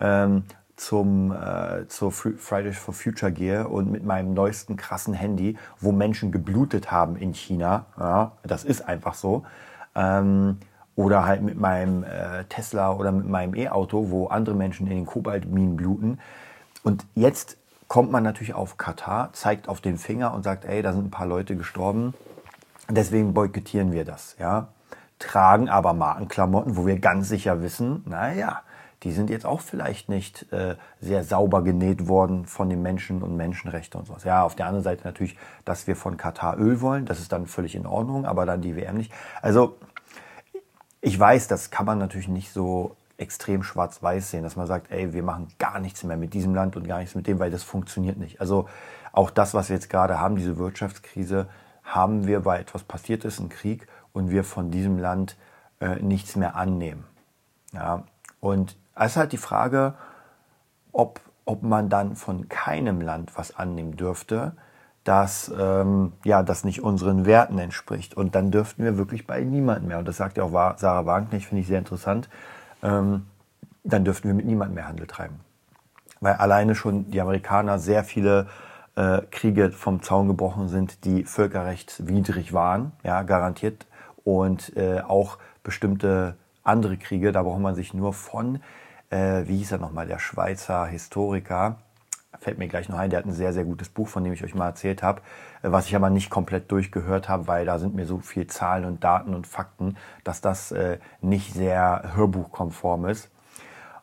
ähm, 0.00 0.44
zum, 0.82 1.32
äh, 1.32 1.86
zur 1.86 2.10
Fridays 2.10 2.76
for 2.76 2.92
Future 2.92 3.30
gehe 3.30 3.68
und 3.68 3.90
mit 3.90 4.04
meinem 4.04 4.34
neuesten 4.34 4.76
krassen 4.76 5.14
Handy, 5.14 5.56
wo 5.78 5.92
Menschen 5.92 6.32
geblutet 6.32 6.90
haben 6.90 7.16
in 7.16 7.34
China, 7.34 7.86
ja, 7.98 8.32
das 8.42 8.64
ist 8.64 8.88
einfach 8.88 9.14
so, 9.14 9.44
ähm, 9.94 10.58
oder 10.96 11.24
halt 11.24 11.42
mit 11.42 11.58
meinem 11.58 12.02
äh, 12.02 12.44
Tesla 12.48 12.92
oder 12.92 13.12
mit 13.12 13.28
meinem 13.28 13.54
E-Auto, 13.54 14.10
wo 14.10 14.26
andere 14.26 14.56
Menschen 14.56 14.88
in 14.88 14.96
den 14.96 15.06
Kobaltminen 15.06 15.76
bluten. 15.76 16.18
Und 16.82 17.06
jetzt 17.14 17.56
kommt 17.86 18.10
man 18.10 18.24
natürlich 18.24 18.54
auf 18.54 18.76
Katar, 18.76 19.32
zeigt 19.32 19.68
auf 19.68 19.80
den 19.80 19.98
Finger 19.98 20.34
und 20.34 20.42
sagt, 20.42 20.64
ey, 20.64 20.82
da 20.82 20.92
sind 20.92 21.06
ein 21.06 21.10
paar 21.10 21.28
Leute 21.28 21.56
gestorben, 21.56 22.12
deswegen 22.90 23.34
boykottieren 23.34 23.92
wir 23.92 24.04
das, 24.04 24.36
ja. 24.38 24.68
Tragen 25.20 25.68
aber 25.68 25.92
Markenklamotten, 25.92 26.76
wo 26.76 26.84
wir 26.84 26.98
ganz 26.98 27.28
sicher 27.28 27.62
wissen, 27.62 28.02
naja, 28.06 28.62
die 29.02 29.12
sind 29.12 29.30
jetzt 29.30 29.46
auch 29.46 29.60
vielleicht 29.60 30.08
nicht 30.08 30.52
äh, 30.52 30.76
sehr 31.00 31.24
sauber 31.24 31.62
genäht 31.62 32.08
worden 32.08 32.46
von 32.46 32.68
den 32.68 32.82
Menschen 32.82 33.22
und 33.22 33.36
Menschenrechte 33.36 33.98
und 33.98 34.06
sowas. 34.06 34.24
Ja, 34.24 34.44
auf 34.44 34.54
der 34.54 34.66
anderen 34.66 34.84
Seite 34.84 35.04
natürlich, 35.04 35.36
dass 35.64 35.86
wir 35.86 35.96
von 35.96 36.16
Katar 36.16 36.58
Öl 36.58 36.80
wollen, 36.80 37.04
das 37.06 37.20
ist 37.20 37.32
dann 37.32 37.46
völlig 37.46 37.74
in 37.74 37.86
Ordnung, 37.86 38.24
aber 38.26 38.46
dann 38.46 38.60
die 38.60 38.76
WM 38.76 38.96
nicht. 38.96 39.12
Also 39.40 39.76
ich 41.00 41.18
weiß, 41.18 41.48
das 41.48 41.70
kann 41.70 41.86
man 41.86 41.98
natürlich 41.98 42.28
nicht 42.28 42.52
so 42.52 42.96
extrem 43.18 43.62
schwarz-weiß 43.62 44.30
sehen, 44.30 44.42
dass 44.42 44.56
man 44.56 44.66
sagt, 44.66 44.90
ey, 44.90 45.12
wir 45.12 45.22
machen 45.22 45.48
gar 45.58 45.80
nichts 45.80 46.02
mehr 46.04 46.16
mit 46.16 46.34
diesem 46.34 46.54
Land 46.54 46.76
und 46.76 46.86
gar 46.86 46.98
nichts 46.98 47.14
mit 47.14 47.26
dem, 47.26 47.38
weil 47.38 47.50
das 47.50 47.62
funktioniert 47.62 48.16
nicht. 48.16 48.40
Also 48.40 48.68
auch 49.12 49.30
das, 49.30 49.54
was 49.54 49.68
wir 49.68 49.76
jetzt 49.76 49.90
gerade 49.90 50.18
haben, 50.18 50.36
diese 50.36 50.58
Wirtschaftskrise, 50.58 51.48
haben 51.82 52.26
wir, 52.26 52.44
weil 52.44 52.60
etwas 52.60 52.84
passiert 52.84 53.24
ist, 53.24 53.40
ein 53.40 53.48
Krieg, 53.48 53.86
und 54.12 54.30
wir 54.30 54.44
von 54.44 54.70
diesem 54.70 54.98
Land 54.98 55.36
äh, 55.80 55.96
nichts 55.96 56.36
mehr 56.36 56.54
annehmen. 56.54 57.04
Ja, 57.72 58.04
und 58.40 58.76
es 58.94 59.12
ist 59.12 59.16
halt 59.16 59.32
die 59.32 59.38
Frage, 59.38 59.94
ob, 60.92 61.20
ob 61.44 61.62
man 61.62 61.88
dann 61.88 62.16
von 62.16 62.48
keinem 62.48 63.00
Land 63.00 63.36
was 63.36 63.56
annehmen 63.56 63.96
dürfte, 63.96 64.52
das, 65.04 65.52
ähm, 65.58 66.12
ja, 66.24 66.42
das 66.42 66.64
nicht 66.64 66.82
unseren 66.82 67.26
Werten 67.26 67.58
entspricht. 67.58 68.16
Und 68.16 68.34
dann 68.34 68.50
dürften 68.50 68.84
wir 68.84 68.98
wirklich 68.98 69.26
bei 69.26 69.40
niemandem 69.42 69.88
mehr, 69.88 69.98
und 69.98 70.06
das 70.06 70.16
sagt 70.16 70.36
ja 70.36 70.44
auch 70.44 70.78
Sarah 70.78 71.06
Wagenknecht, 71.06 71.46
finde 71.46 71.62
ich 71.62 71.66
sehr 71.66 71.78
interessant, 71.78 72.28
ähm, 72.82 73.26
dann 73.84 74.04
dürften 74.04 74.28
wir 74.28 74.34
mit 74.34 74.46
niemandem 74.46 74.76
mehr 74.76 74.88
Handel 74.88 75.06
treiben. 75.06 75.40
Weil 76.20 76.34
alleine 76.34 76.76
schon 76.76 77.10
die 77.10 77.20
Amerikaner 77.20 77.80
sehr 77.80 78.04
viele 78.04 78.46
äh, 78.94 79.22
Kriege 79.30 79.72
vom 79.72 80.02
Zaun 80.02 80.28
gebrochen 80.28 80.68
sind, 80.68 81.04
die 81.04 81.24
völkerrechtswidrig 81.24 82.52
waren, 82.52 82.92
ja, 83.02 83.22
garantiert. 83.22 83.86
Und 84.22 84.76
äh, 84.76 85.00
auch 85.00 85.38
bestimmte 85.64 86.36
andere 86.62 86.96
Kriege, 86.96 87.32
da 87.32 87.42
braucht 87.42 87.60
man 87.60 87.74
sich 87.74 87.92
nur 87.92 88.12
von 88.12 88.60
äh, 89.12 89.46
wie 89.46 89.58
hieß 89.58 89.72
er 89.72 89.78
nochmal, 89.78 90.06
der 90.06 90.18
Schweizer 90.18 90.86
Historiker, 90.86 91.76
fällt 92.40 92.58
mir 92.58 92.68
gleich 92.68 92.88
noch 92.88 92.98
ein, 92.98 93.10
der 93.10 93.20
hat 93.20 93.26
ein 93.26 93.32
sehr, 93.32 93.52
sehr 93.52 93.64
gutes 93.64 93.88
Buch, 93.88 94.08
von 94.08 94.24
dem 94.24 94.32
ich 94.32 94.42
euch 94.42 94.54
mal 94.54 94.66
erzählt 94.66 95.02
habe, 95.02 95.20
äh, 95.62 95.70
was 95.70 95.86
ich 95.86 95.94
aber 95.94 96.10
nicht 96.10 96.30
komplett 96.30 96.70
durchgehört 96.72 97.28
habe, 97.28 97.46
weil 97.46 97.66
da 97.66 97.78
sind 97.78 97.94
mir 97.94 98.06
so 98.06 98.18
viel 98.18 98.46
Zahlen 98.46 98.84
und 98.84 99.04
Daten 99.04 99.34
und 99.34 99.46
Fakten, 99.46 99.96
dass 100.24 100.40
das 100.40 100.72
äh, 100.72 100.98
nicht 101.20 101.52
sehr 101.52 102.12
hörbuchkonform 102.14 103.06
ist. 103.06 103.30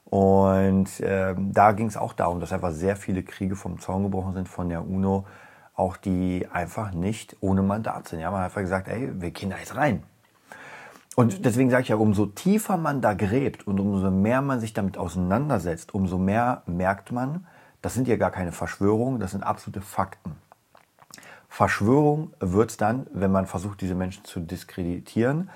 Und 0.05 0.99
äh, 1.01 1.35
da 1.37 1.71
ging 1.73 1.87
es 1.87 1.97
auch 1.97 2.13
darum, 2.13 2.39
dass 2.39 2.53
einfach 2.53 2.71
sehr 2.71 2.95
viele 2.95 3.21
Kriege 3.23 3.55
vom 3.55 3.79
Zaun 3.79 4.03
gebrochen 4.03 4.33
sind 4.33 4.49
von 4.49 4.69
der 4.69 4.87
UNO, 4.87 5.25
auch 5.75 5.97
die 5.97 6.47
einfach 6.51 6.91
nicht 6.91 7.37
ohne 7.41 7.61
Mandat 7.61 8.07
sind. 8.07 8.19
Ja, 8.19 8.31
man 8.31 8.39
hat 8.39 8.45
einfach 8.45 8.61
gesagt, 8.61 8.87
ey, 8.87 9.11
wir 9.21 9.31
gehen 9.31 9.51
da 9.51 9.57
jetzt 9.57 9.75
rein. 9.75 10.03
Und 11.19 11.43
deswegen 11.43 11.69
sage 11.69 11.83
ich 11.83 11.89
ja, 11.89 11.97
umso 11.97 12.27
tiefer 12.27 12.77
man 12.77 13.01
da 13.01 13.13
gräbt 13.13 13.67
und 13.67 13.77
umso 13.81 14.09
mehr 14.09 14.41
man 14.41 14.61
sich 14.61 14.71
damit 14.71 14.97
auseinandersetzt, 14.97 15.93
umso 15.93 16.17
mehr 16.17 16.63
merkt 16.65 17.11
man, 17.11 17.45
das 17.81 17.93
sind 17.93 18.07
ja 18.07 18.15
gar 18.15 18.31
keine 18.31 18.53
Verschwörungen, 18.53 19.19
das 19.19 19.31
sind 19.31 19.43
absolute 19.43 19.81
Fakten. 19.81 20.37
Verschwörung 21.49 22.31
wird 22.39 22.69
es 22.69 22.77
dann, 22.77 23.05
wenn 23.11 23.33
man 23.33 23.47
versucht, 23.47 23.81
diese 23.81 23.95
Menschen 23.95 24.23
zu 24.23 24.39
diskreditieren. 24.39 25.49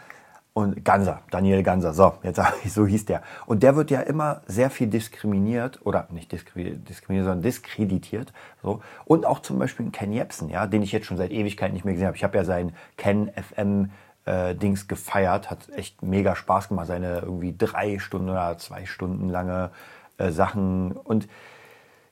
Und 0.52 0.84
Ganser, 0.84 1.22
Daniel 1.32 1.64
Ganser, 1.64 1.94
so, 1.94 2.16
jetzt 2.24 2.36
sage 2.36 2.56
ich, 2.66 2.74
so 2.74 2.86
hieß 2.86 3.06
der. 3.06 3.22
Und 3.46 3.64
der 3.64 3.78
wird 3.78 3.90
ja 3.90 4.02
immer 4.02 4.42
sehr 4.46 4.70
viel 4.70 4.88
diskriminiert, 4.88 5.80
oder 5.86 6.10
nicht 6.12 6.34
diskriminiert, 6.34 6.90
sondern 6.90 7.42
diskreditiert. 7.42 8.34
So. 8.62 8.82
Und 9.06 9.26
auch 9.26 9.40
zum 9.40 9.60
Beispiel 9.60 9.90
Ken 9.92 10.12
Jebsen, 10.12 10.50
ja, 10.50 10.68
den 10.68 10.84
ich 10.84 10.92
jetzt 10.92 11.06
schon 11.06 11.16
seit 11.16 11.32
Ewigkeit 11.32 11.72
nicht 11.72 11.86
mehr 11.86 11.94
gesehen 11.94 12.08
habe. 12.08 12.18
Ich 12.18 12.24
habe 12.26 12.38
ja 12.38 12.44
sein 12.44 12.74
Ken 12.98 13.32
FM 13.32 13.92
äh, 14.26 14.56
Dings 14.56 14.88
gefeiert, 14.88 15.50
hat 15.50 15.70
echt 15.76 16.02
mega 16.02 16.36
Spaß 16.36 16.70
gemacht, 16.70 16.88
seine 16.88 17.20
irgendwie 17.20 17.56
drei 17.58 18.00
Stunden 18.00 18.30
oder 18.30 18.58
zwei 18.58 18.86
Stunden 18.86 19.30
lange 19.30 19.72
äh, 20.18 20.32
Sachen. 20.32 20.92
Und 20.92 21.28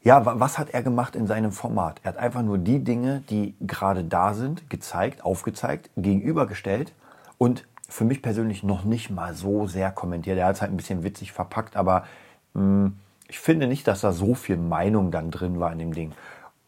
ja, 0.04 0.26
was 0.26 0.58
hat 0.58 0.72
er 0.72 0.82
gemacht 0.82 1.16
in 1.16 1.28
seinem 1.28 1.52
Format? 1.52 2.02
Er 2.04 2.10
hat 2.10 2.18
einfach 2.18 2.42
nur 2.42 2.58
die 2.58 2.84
Dinge, 2.84 3.24
die 3.30 3.56
gerade 3.62 4.04
da 4.04 4.34
sind, 4.34 4.70
gezeigt, 4.70 5.24
aufgezeigt, 5.24 5.90
gegenübergestellt 5.96 6.94
und 7.38 7.66
für 7.88 8.06
mich 8.06 8.22
persönlich 8.22 8.64
noch 8.64 8.84
nicht 8.84 9.10
mal 9.10 9.34
so 9.34 9.68
sehr 9.68 9.92
kommentiert. 9.92 10.38
Er 10.38 10.48
hat 10.48 10.56
es 10.56 10.62
halt 10.62 10.72
ein 10.72 10.78
bisschen 10.78 11.04
witzig 11.04 11.32
verpackt, 11.34 11.76
aber 11.76 12.06
mh, 12.54 12.62
hm, 12.62 12.98
ich 13.28 13.40
finde 13.40 13.68
nicht, 13.68 13.88
dass 13.88 14.02
da 14.02 14.12
so 14.12 14.36
viel 14.36 14.58
Meinung 14.58 15.10
dann 15.10 15.32
drin 15.32 15.60
war 15.62 15.72
in 15.72 15.80
dem 15.80 15.94
Ding. 15.94 16.12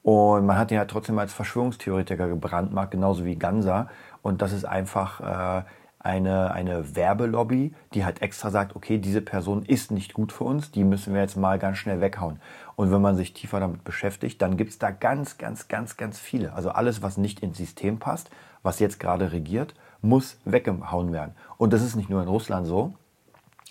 Und 0.03 0.45
man 0.45 0.57
hat 0.57 0.69
ihn 0.71 0.77
halt 0.77 0.91
trotzdem 0.91 1.17
als 1.17 1.33
Verschwörungstheoretiker 1.33 2.27
gebrandmarkt, 2.27 2.91
genauso 2.91 3.23
wie 3.25 3.37
Ganser. 3.37 3.87
Und 4.21 4.41
das 4.41 4.51
ist 4.51 4.65
einfach 4.65 5.21
äh, 5.21 5.63
eine, 5.99 6.51
eine 6.51 6.95
Werbelobby, 6.95 7.73
die 7.93 8.03
halt 8.03 8.21
extra 8.21 8.51
sagt, 8.51 8.75
okay, 8.75 8.97
diese 8.97 9.21
Person 9.21 9.63
ist 9.63 9.91
nicht 9.91 10.13
gut 10.13 10.33
für 10.33 10.43
uns, 10.43 10.71
die 10.71 10.83
müssen 10.83 11.13
wir 11.13 11.21
jetzt 11.21 11.37
mal 11.37 11.57
ganz 11.57 11.77
schnell 11.77 12.01
weghauen. 12.01 12.41
Und 12.75 12.91
wenn 12.91 13.01
man 13.01 13.15
sich 13.15 13.33
tiefer 13.33 13.61
damit 13.61 13.85
beschäftigt, 13.85 14.41
dann 14.41 14.57
gibt 14.57 14.71
es 14.71 14.79
da 14.79 14.91
ganz, 14.91 15.37
ganz, 15.37 15.69
ganz, 15.69 15.95
ganz 15.95 16.19
viele. 16.19 16.53
Also 16.53 16.71
alles, 16.71 17.01
was 17.01 17.15
nicht 17.15 17.39
ins 17.39 17.57
System 17.57 17.99
passt, 17.99 18.29
was 18.61 18.79
jetzt 18.79 18.99
gerade 18.99 19.31
regiert, 19.31 19.73
muss 20.01 20.37
weggehauen 20.43 21.13
werden. 21.13 21.35
Und 21.57 21.71
das 21.71 21.81
ist 21.81 21.95
nicht 21.95 22.09
nur 22.09 22.21
in 22.21 22.27
Russland 22.27 22.67
so, 22.67 22.93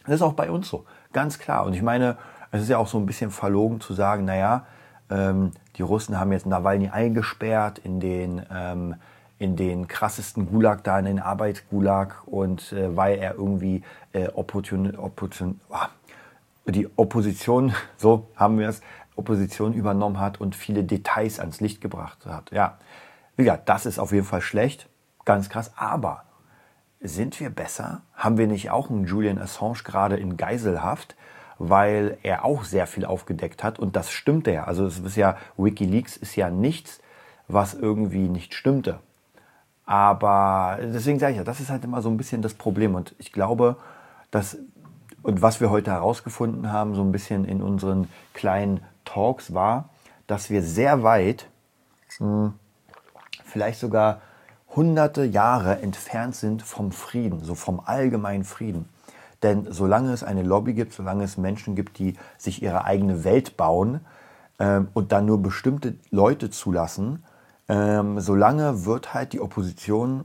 das 0.07 0.17
ist 0.17 0.23
auch 0.23 0.33
bei 0.33 0.51
uns 0.51 0.69
so, 0.69 0.87
ganz 1.13 1.39
klar. 1.39 1.67
Und 1.67 1.75
ich 1.75 1.83
meine, 1.83 2.17
es 2.51 2.63
ist 2.63 2.71
ja 2.71 2.79
auch 2.79 2.89
so 2.89 2.99
ein 2.99 3.07
bisschen 3.07 3.31
verlogen 3.31 3.81
zu 3.81 3.93
sagen, 3.93 4.25
naja, 4.25 4.65
ähm, 5.13 5.53
die 5.77 5.83
Russen 5.83 6.19
haben 6.19 6.33
jetzt 6.33 6.47
Nawalny 6.47 6.89
eingesperrt 6.89 7.79
in 7.79 8.01
den, 8.01 8.43
ähm, 8.51 8.95
in 9.39 9.57
den 9.57 9.89
krassesten 9.89 10.47
Gulag 10.47 10.85
da, 10.85 10.99
in 10.99 11.05
den 11.05 11.19
Arbeitsgulag 11.19 12.27
und 12.27 12.73
äh, 12.73 12.97
weil 12.97 13.19
er 13.19 13.35
irgendwie 13.35 13.83
äh, 14.13 14.29
Opportun, 14.29 14.97
Opportun, 14.97 15.61
oh, 15.69 16.71
die 16.71 16.89
Opposition, 16.97 17.75
so 17.97 18.29
haben 18.37 18.59
wir 18.59 18.69
es, 18.69 18.81
Opposition 19.15 19.75
übernommen 19.75 20.19
hat 20.19 20.41
und 20.41 20.57
viele 20.57 20.85
Details 20.85 21.39
ans 21.39 21.61
Licht 21.61 21.81
gebracht 21.83 22.25
hat. 22.25 22.51
Ja, 22.51 22.79
wie 23.37 23.45
gesagt, 23.45 23.69
das 23.69 23.85
ist 23.85 23.99
auf 23.99 24.13
jeden 24.13 24.25
Fall 24.25 24.41
schlecht, 24.41 24.89
ganz 25.25 25.51
krass, 25.51 25.73
aber 25.77 26.25
sind 27.01 27.39
wir 27.41 27.51
besser? 27.51 28.03
Haben 28.15 28.39
wir 28.39 28.47
nicht 28.47 28.71
auch 28.71 28.89
einen 28.89 29.05
Julian 29.07 29.39
Assange 29.39 29.83
gerade 29.85 30.17
in 30.17 30.37
Geiselhaft? 30.37 31.17
Weil 31.65 32.19
er 32.25 32.45
auch 32.45 32.65
sehr 32.65 32.89
viel 32.89 33.05
aufgedeckt 33.05 33.63
hat 33.63 33.79
und 33.79 33.95
das 33.95 34.11
stimmte 34.11 34.51
ja. 34.51 34.65
Also 34.65 34.85
es 34.85 34.99
ist 34.99 35.15
ja, 35.15 35.37
Wikileaks 35.57 36.17
ist 36.17 36.35
ja 36.35 36.51
nichts, 36.51 37.01
was 37.47 37.73
irgendwie 37.73 38.29
nicht 38.29 38.55
stimmte. 38.55 38.99
Aber 39.87 40.79
deswegen 40.83 41.21
sage 41.21 41.33
ich 41.33 41.39
ja, 41.39 41.45
das 41.45 41.61
ist 41.61 41.71
halt 41.71 41.85
immer 41.85 42.03
so 42.03 42.09
ein 42.09 42.17
bisschen 42.17 42.43
das 42.43 42.55
Problem 42.55 42.97
und 42.97 43.15
ich 43.19 43.31
glaube, 43.31 43.77
dass 44.33 44.59
und 45.23 45.41
was 45.41 45.61
wir 45.61 45.71
heute 45.71 45.93
herausgefunden 45.93 46.73
haben, 46.73 46.97
so 46.97 47.03
ein 47.03 47.13
bisschen 47.13 47.45
in 47.45 47.63
unseren 47.63 48.09
kleinen 48.35 48.81
Talks 49.05 49.55
war, 49.55 49.91
dass 50.27 50.51
wir 50.51 50.65
sehr 50.65 51.05
weit, 51.05 51.47
hm, 52.19 52.55
vielleicht 53.45 53.79
sogar 53.79 54.21
hunderte 54.75 55.23
Jahre 55.23 55.81
entfernt 55.81 56.35
sind 56.35 56.63
vom 56.63 56.91
Frieden, 56.91 57.45
so 57.45 57.55
vom 57.55 57.79
allgemeinen 57.79 58.43
Frieden. 58.43 58.89
Denn 59.43 59.67
solange 59.71 60.13
es 60.13 60.23
eine 60.23 60.43
Lobby 60.43 60.75
gibt, 60.75 60.93
solange 60.93 61.25
es 61.25 61.37
Menschen 61.37 61.75
gibt, 61.75 61.99
die 61.99 62.17
sich 62.39 62.63
ihre 62.63 62.85
eigene 62.85 63.25
Welt 63.25 63.57
bauen 63.57 64.01
ähm, 64.59 64.89
und 64.95 65.13
dann 65.13 65.27
nur 65.27 65.43
bestimmte 65.43 65.95
Leute 66.11 66.51
zulassen, 66.51 67.25
ähm, 67.69 68.21
solange 68.21 68.85
wird 68.85 69.15
halt 69.15 69.33
die 69.33 69.41
Opposition 69.41 70.25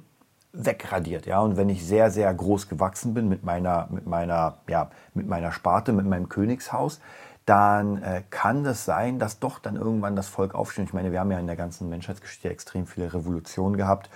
wegradiert. 0.54 1.26
Ja? 1.26 1.40
Und 1.40 1.58
wenn 1.58 1.70
ich 1.70 1.86
sehr, 1.86 2.12
sehr 2.12 2.34
groß 2.34 2.70
gewachsen 2.70 3.14
bin 3.14 3.28
mit 3.30 3.44
meiner, 3.44 3.88
mit 3.90 4.06
meiner, 4.06 4.58
ja, 4.68 4.90
mit 5.14 5.28
meiner 5.28 5.52
Sparte, 5.52 5.94
mit 5.94 6.06
meinem 6.06 6.30
Königshaus, 6.30 7.00
dann 7.46 8.04
äh, 8.04 8.24
kann 8.30 8.66
das 8.66 8.84
sein, 8.84 9.20
dass 9.20 9.40
doch 9.40 9.60
dann 9.60 9.78
irgendwann 9.78 10.18
das 10.18 10.28
Volk 10.28 10.54
aufsteht. 10.54 10.86
Ich 10.86 10.94
meine, 10.94 11.14
wir 11.14 11.22
haben 11.22 11.32
ja 11.32 11.40
in 11.40 11.48
der 11.48 11.56
ganzen 11.56 11.88
Menschheitsgeschichte 11.88 12.50
extrem 12.50 12.86
viele 12.88 13.14
Revolutionen 13.14 13.78
gehabt, 13.78 14.10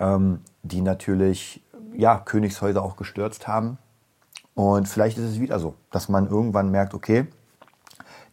ähm, 0.00 0.40
die 0.62 0.80
natürlich 0.80 1.62
ja, 1.96 2.18
Königshäuser 2.18 2.82
auch 2.82 2.96
gestürzt 2.96 3.46
haben. 3.46 3.78
Und 4.54 4.88
vielleicht 4.88 5.18
ist 5.18 5.24
es 5.24 5.40
wieder 5.40 5.58
so, 5.58 5.74
dass 5.90 6.08
man 6.08 6.28
irgendwann 6.28 6.70
merkt, 6.70 6.94
okay, 6.94 7.26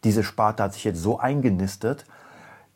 diese 0.04 0.24
Sparte 0.24 0.64
hat 0.64 0.74
sich 0.74 0.84
jetzt 0.84 1.02
so 1.02 1.20
eingenistet, 1.20 2.06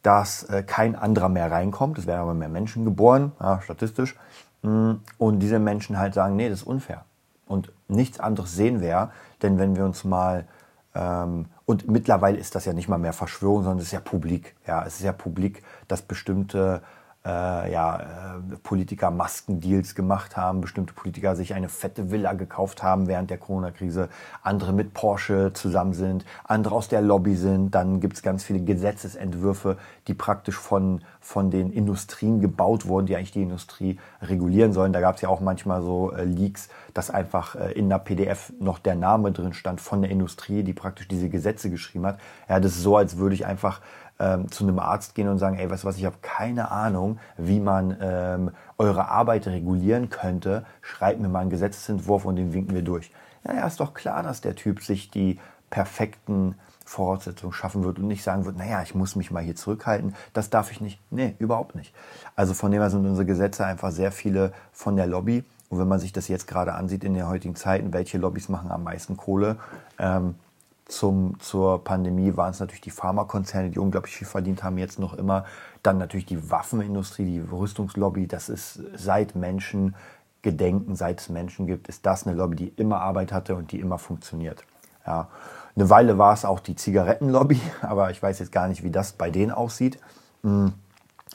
dass 0.01 0.43
äh, 0.43 0.63
kein 0.63 0.95
anderer 0.95 1.29
mehr 1.29 1.51
reinkommt. 1.51 1.97
Es 1.97 2.05
werden 2.05 2.21
aber 2.21 2.33
mehr 2.33 2.49
Menschen 2.49 2.85
geboren, 2.85 3.31
ja, 3.39 3.61
statistisch. 3.61 4.15
Mm, 4.61 4.93
und 5.17 5.39
diese 5.39 5.59
Menschen 5.59 5.97
halt 5.97 6.13
sagen, 6.13 6.35
nee, 6.35 6.49
das 6.49 6.61
ist 6.61 6.67
unfair. 6.67 7.05
Und 7.47 7.71
nichts 7.87 8.19
anderes 8.19 8.55
sehen 8.55 8.81
wir, 8.81 9.11
denn 9.41 9.57
wenn 9.57 9.75
wir 9.75 9.85
uns 9.85 10.03
mal 10.03 10.47
ähm, 10.95 11.45
und 11.65 11.87
mittlerweile 11.87 12.37
ist 12.37 12.55
das 12.55 12.65
ja 12.65 12.73
nicht 12.73 12.87
mal 12.87 12.97
mehr 12.97 13.13
Verschwörung, 13.13 13.63
sondern 13.63 13.79
es 13.79 13.85
ist 13.85 13.91
ja 13.91 13.99
publik. 13.99 14.55
Ja, 14.67 14.85
es 14.85 14.95
ist 14.95 15.03
ja 15.03 15.11
publik, 15.11 15.63
dass 15.87 16.01
bestimmte 16.01 16.81
äh, 17.25 17.71
ja, 17.71 17.97
äh, 17.97 18.55
Politiker 18.61 19.09
Maskendeals 19.09 19.95
gemacht 19.95 20.37
haben, 20.37 20.61
bestimmte 20.61 20.93
Politiker 20.93 21.35
sich 21.35 21.53
eine 21.53 21.69
fette 21.69 22.11
Villa 22.11 22.33
gekauft 22.33 22.83
haben 22.83 23.07
während 23.07 23.29
der 23.29 23.37
Corona-Krise, 23.37 24.09
andere 24.43 24.73
mit 24.73 24.93
Porsche 24.93 25.51
zusammen 25.53 25.93
sind, 25.93 26.25
andere 26.43 26.75
aus 26.75 26.87
der 26.87 27.01
Lobby 27.01 27.35
sind. 27.35 27.73
Dann 27.73 27.99
gibt 27.99 28.15
es 28.15 28.21
ganz 28.21 28.43
viele 28.43 28.61
Gesetzesentwürfe, 28.61 29.77
die 30.07 30.13
praktisch 30.13 30.57
von, 30.57 31.01
von 31.19 31.49
den 31.49 31.71
Industrien 31.71 32.41
gebaut 32.41 32.85
wurden, 32.87 33.07
die 33.07 33.15
eigentlich 33.15 33.31
die 33.31 33.43
Industrie 33.43 33.99
regulieren 34.21 34.73
sollen. 34.73 34.93
Da 34.93 35.01
gab 35.01 35.15
es 35.15 35.21
ja 35.21 35.29
auch 35.29 35.41
manchmal 35.41 35.81
so 35.81 36.11
äh, 36.11 36.23
Leaks, 36.23 36.69
dass 36.93 37.09
einfach 37.09 37.55
äh, 37.55 37.71
in 37.71 37.89
der 37.89 37.99
PDF 37.99 38.53
noch 38.59 38.77
der 38.77 38.95
Name 38.95 39.31
drin 39.31 39.53
stand 39.53 39.81
von 39.81 40.01
der 40.01 40.11
Industrie, 40.11 40.63
die 40.63 40.73
praktisch 40.73 41.07
diese 41.07 41.29
Gesetze 41.29 41.69
geschrieben 41.69 42.05
hat. 42.05 42.19
Ja, 42.47 42.59
das 42.59 42.73
ist 42.73 42.83
so, 42.83 42.97
als 42.97 43.17
würde 43.17 43.35
ich 43.35 43.45
einfach 43.45 43.81
ähm, 44.19 44.49
zu 44.51 44.63
einem 44.63 44.79
Arzt 44.79 45.15
gehen 45.15 45.27
und 45.27 45.39
sagen, 45.39 45.57
ey, 45.57 45.69
weißt 45.69 45.83
du 45.83 45.87
was, 45.87 45.97
ich 45.97 46.05
habe 46.05 46.17
keine 46.21 46.71
Ahnung, 46.71 47.19
wie 47.37 47.59
man 47.59 47.97
ähm, 47.99 48.51
eure 48.77 49.09
Arbeit 49.09 49.47
regulieren 49.47 50.09
könnte, 50.09 50.65
schreibt 50.81 51.19
mir 51.19 51.27
mal 51.27 51.39
einen 51.39 51.49
Gesetzesentwurf 51.49 52.25
und 52.25 52.37
den 52.37 52.53
winken 52.53 52.75
wir 52.75 52.81
durch. 52.81 53.11
Naja, 53.43 53.67
ist 53.67 53.79
doch 53.79 53.93
klar, 53.93 54.23
dass 54.23 54.41
der 54.41 54.55
Typ 54.55 54.81
sich 54.81 55.11
die 55.11 55.39
perfekten 55.69 56.55
Voraussetzungen 56.85 57.51
schaffen 57.51 57.83
wird 57.83 57.97
und 57.97 58.07
nicht 58.07 58.23
sagen 58.23 58.45
wird, 58.45 58.57
naja, 58.57 58.81
ich 58.83 58.93
muss 58.93 59.15
mich 59.15 59.31
mal 59.31 59.43
hier 59.43 59.55
zurückhalten, 59.55 60.15
das 60.33 60.49
darf 60.49 60.71
ich 60.71 60.81
nicht. 60.81 60.99
Nee, 61.09 61.35
überhaupt 61.39 61.75
nicht. 61.75 61.93
Also 62.35 62.53
von 62.53 62.71
dem 62.71 62.81
her 62.81 62.89
sind 62.89 63.05
unsere 63.05 63.25
Gesetze 63.25 63.65
einfach 63.65 63.91
sehr 63.91 64.11
viele 64.11 64.53
von 64.71 64.95
der 64.95 65.07
Lobby. 65.07 65.43
Und 65.69 65.79
wenn 65.79 65.87
man 65.87 65.99
sich 65.99 66.13
das 66.13 66.27
jetzt 66.27 66.47
gerade 66.47 66.73
ansieht 66.75 67.03
in 67.03 67.15
den 67.15 67.27
heutigen 67.27 67.55
Zeiten, 67.55 67.91
welche 67.91 68.19
Lobbys 68.19 68.49
machen 68.49 68.71
am 68.71 68.83
meisten 68.83 69.17
Kohle, 69.17 69.57
ähm, 69.97 70.35
zum, 70.85 71.39
zur 71.39 71.83
Pandemie 71.83 72.37
waren 72.37 72.51
es 72.51 72.59
natürlich 72.59 72.81
die 72.81 72.91
Pharmakonzerne, 72.91 73.71
die 73.71 73.79
unglaublich 73.79 74.15
viel 74.15 74.27
verdient 74.27 74.63
haben, 74.63 74.77
jetzt 74.77 74.99
noch 74.99 75.15
immer. 75.15 75.45
Dann 75.81 75.97
natürlich 75.97 76.27
die 76.27 76.51
Waffenindustrie, 76.51 77.25
die 77.25 77.39
Rüstungslobby. 77.39 78.27
Das 78.27 78.49
ist 78.49 78.79
seit 78.95 79.35
Menschen 79.35 79.95
gedenken, 80.43 80.95
seit 80.95 81.19
es 81.19 81.29
Menschen 81.29 81.65
gibt, 81.65 81.87
ist 81.87 82.05
das 82.05 82.25
eine 82.25 82.37
Lobby, 82.37 82.55
die 82.55 82.67
immer 82.77 83.01
Arbeit 83.01 83.31
hatte 83.31 83.55
und 83.55 83.71
die 83.71 83.79
immer 83.79 83.97
funktioniert. 83.97 84.63
Ja. 85.05 85.27
Eine 85.75 85.89
Weile 85.89 86.17
war 86.17 86.33
es 86.33 86.45
auch 86.45 86.59
die 86.59 86.75
Zigarettenlobby, 86.75 87.59
aber 87.81 88.11
ich 88.11 88.21
weiß 88.21 88.39
jetzt 88.39 88.51
gar 88.51 88.67
nicht, 88.67 88.83
wie 88.83 88.91
das 88.91 89.13
bei 89.13 89.31
denen 89.31 89.51
aussieht. 89.51 89.99
Mhm. 90.43 90.73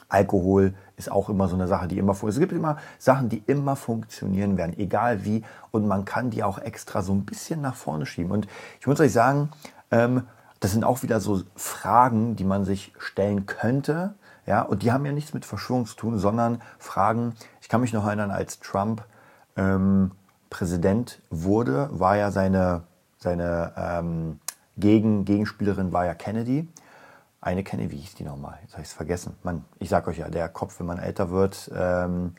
Alkohol 0.07 0.73
ist 1.01 1.11
auch 1.11 1.29
immer 1.29 1.47
so 1.47 1.55
eine 1.55 1.67
Sache, 1.67 1.87
die 1.87 1.97
immer 1.97 2.13
funktioniert. 2.13 2.35
Es 2.35 2.49
gibt 2.49 2.59
immer 2.59 2.77
Sachen, 2.97 3.29
die 3.29 3.43
immer 3.47 3.75
funktionieren 3.75 4.57
werden, 4.57 4.77
egal 4.77 5.25
wie. 5.25 5.43
Und 5.71 5.87
man 5.87 6.05
kann 6.05 6.29
die 6.29 6.43
auch 6.43 6.59
extra 6.59 7.01
so 7.01 7.13
ein 7.13 7.25
bisschen 7.25 7.61
nach 7.61 7.75
vorne 7.75 8.05
schieben. 8.05 8.31
Und 8.31 8.47
ich 8.79 8.87
muss 8.87 8.99
euch 8.99 9.13
sagen, 9.13 9.49
ähm, 9.89 10.23
das 10.59 10.71
sind 10.71 10.83
auch 10.83 11.01
wieder 11.03 11.19
so 11.19 11.41
Fragen, 11.55 12.35
die 12.35 12.43
man 12.43 12.65
sich 12.65 12.93
stellen 12.99 13.45
könnte. 13.47 14.13
Ja, 14.45 14.61
und 14.61 14.83
die 14.83 14.91
haben 14.91 15.05
ja 15.05 15.11
nichts 15.11 15.33
mit 15.33 15.45
Verschwörung 15.45 15.85
zu 15.85 15.95
tun, 15.95 16.19
sondern 16.19 16.61
Fragen. 16.77 17.33
Ich 17.61 17.69
kann 17.69 17.81
mich 17.81 17.93
noch 17.93 18.05
erinnern, 18.05 18.31
als 18.31 18.59
Trump 18.59 19.03
ähm, 19.55 20.11
Präsident 20.49 21.21
wurde, 21.29 21.89
war 21.91 22.17
ja 22.17 22.31
seine, 22.31 22.83
seine 23.17 23.73
ähm, 23.75 24.39
Gegen, 24.77 25.25
Gegenspielerin 25.25 25.93
war 25.93 26.05
ja 26.05 26.13
Kennedy 26.13 26.67
eine 27.41 27.63
kenne, 27.63 27.91
wie 27.91 27.97
hieß 27.97 28.15
die 28.15 28.23
nochmal? 28.23 28.59
Jetzt 28.61 28.73
habe 28.73 28.83
ich 28.83 28.89
es 28.89 28.93
vergessen. 28.93 29.35
Man, 29.43 29.65
ich 29.79 29.89
sag 29.89 30.07
euch 30.07 30.19
ja, 30.19 30.29
der 30.29 30.47
Kopf, 30.47 30.79
wenn 30.79 30.85
man 30.85 30.99
älter 30.99 31.31
wird, 31.31 31.71
ähm, 31.75 32.35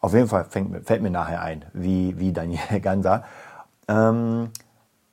auf 0.00 0.14
jeden 0.14 0.28
Fall 0.28 0.44
fängt, 0.44 0.86
fällt 0.86 1.00
mir 1.00 1.10
nachher 1.10 1.40
ein, 1.42 1.64
wie, 1.72 2.18
wie 2.18 2.32
Daniel 2.32 2.60
Ganser. 2.82 3.24
Ähm, 3.88 4.50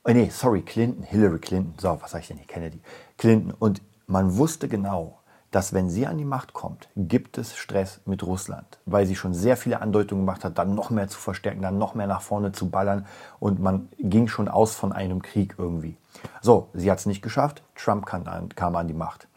oh 0.03 0.11
nee, 0.11 0.29
sorry, 0.29 0.61
Clinton, 0.61 1.03
Hillary 1.03 1.39
Clinton. 1.39 1.73
So, 1.77 1.97
was 2.01 2.11
sage 2.11 2.23
ich 2.23 2.27
denn 2.27 2.37
hier? 2.37 2.47
Kennedy. 2.47 2.81
Clinton. 3.17 3.53
Und 3.57 3.81
man 4.07 4.37
wusste 4.37 4.67
genau, 4.67 5.19
dass 5.51 5.73
wenn 5.73 5.89
sie 5.89 6.05
an 6.05 6.17
die 6.17 6.25
Macht 6.25 6.53
kommt, 6.53 6.89
gibt 6.95 7.37
es 7.37 7.55
Stress 7.55 8.01
mit 8.05 8.23
Russland, 8.23 8.79
weil 8.85 9.05
sie 9.05 9.15
schon 9.15 9.33
sehr 9.33 9.57
viele 9.57 9.81
Andeutungen 9.81 10.25
gemacht 10.25 10.43
hat, 10.43 10.57
dann 10.57 10.75
noch 10.75 10.89
mehr 10.89 11.07
zu 11.07 11.17
verstärken, 11.17 11.61
dann 11.61 11.77
noch 11.77 11.95
mehr 11.95 12.07
nach 12.07 12.21
vorne 12.21 12.51
zu 12.51 12.69
ballern 12.69 13.05
und 13.39 13.59
man 13.59 13.89
ging 13.97 14.27
schon 14.27 14.47
aus 14.47 14.75
von 14.75 14.91
einem 14.91 15.21
Krieg 15.21 15.55
irgendwie. 15.57 15.97
So, 16.41 16.69
sie 16.73 16.91
hat 16.91 16.99
es 16.99 17.05
nicht 17.05 17.21
geschafft, 17.21 17.63
Trump 17.75 18.05
kam 18.05 18.27
an, 18.27 18.49
kam 18.49 18.75
an 18.75 18.87
die 18.87 18.93
Macht. 18.93 19.28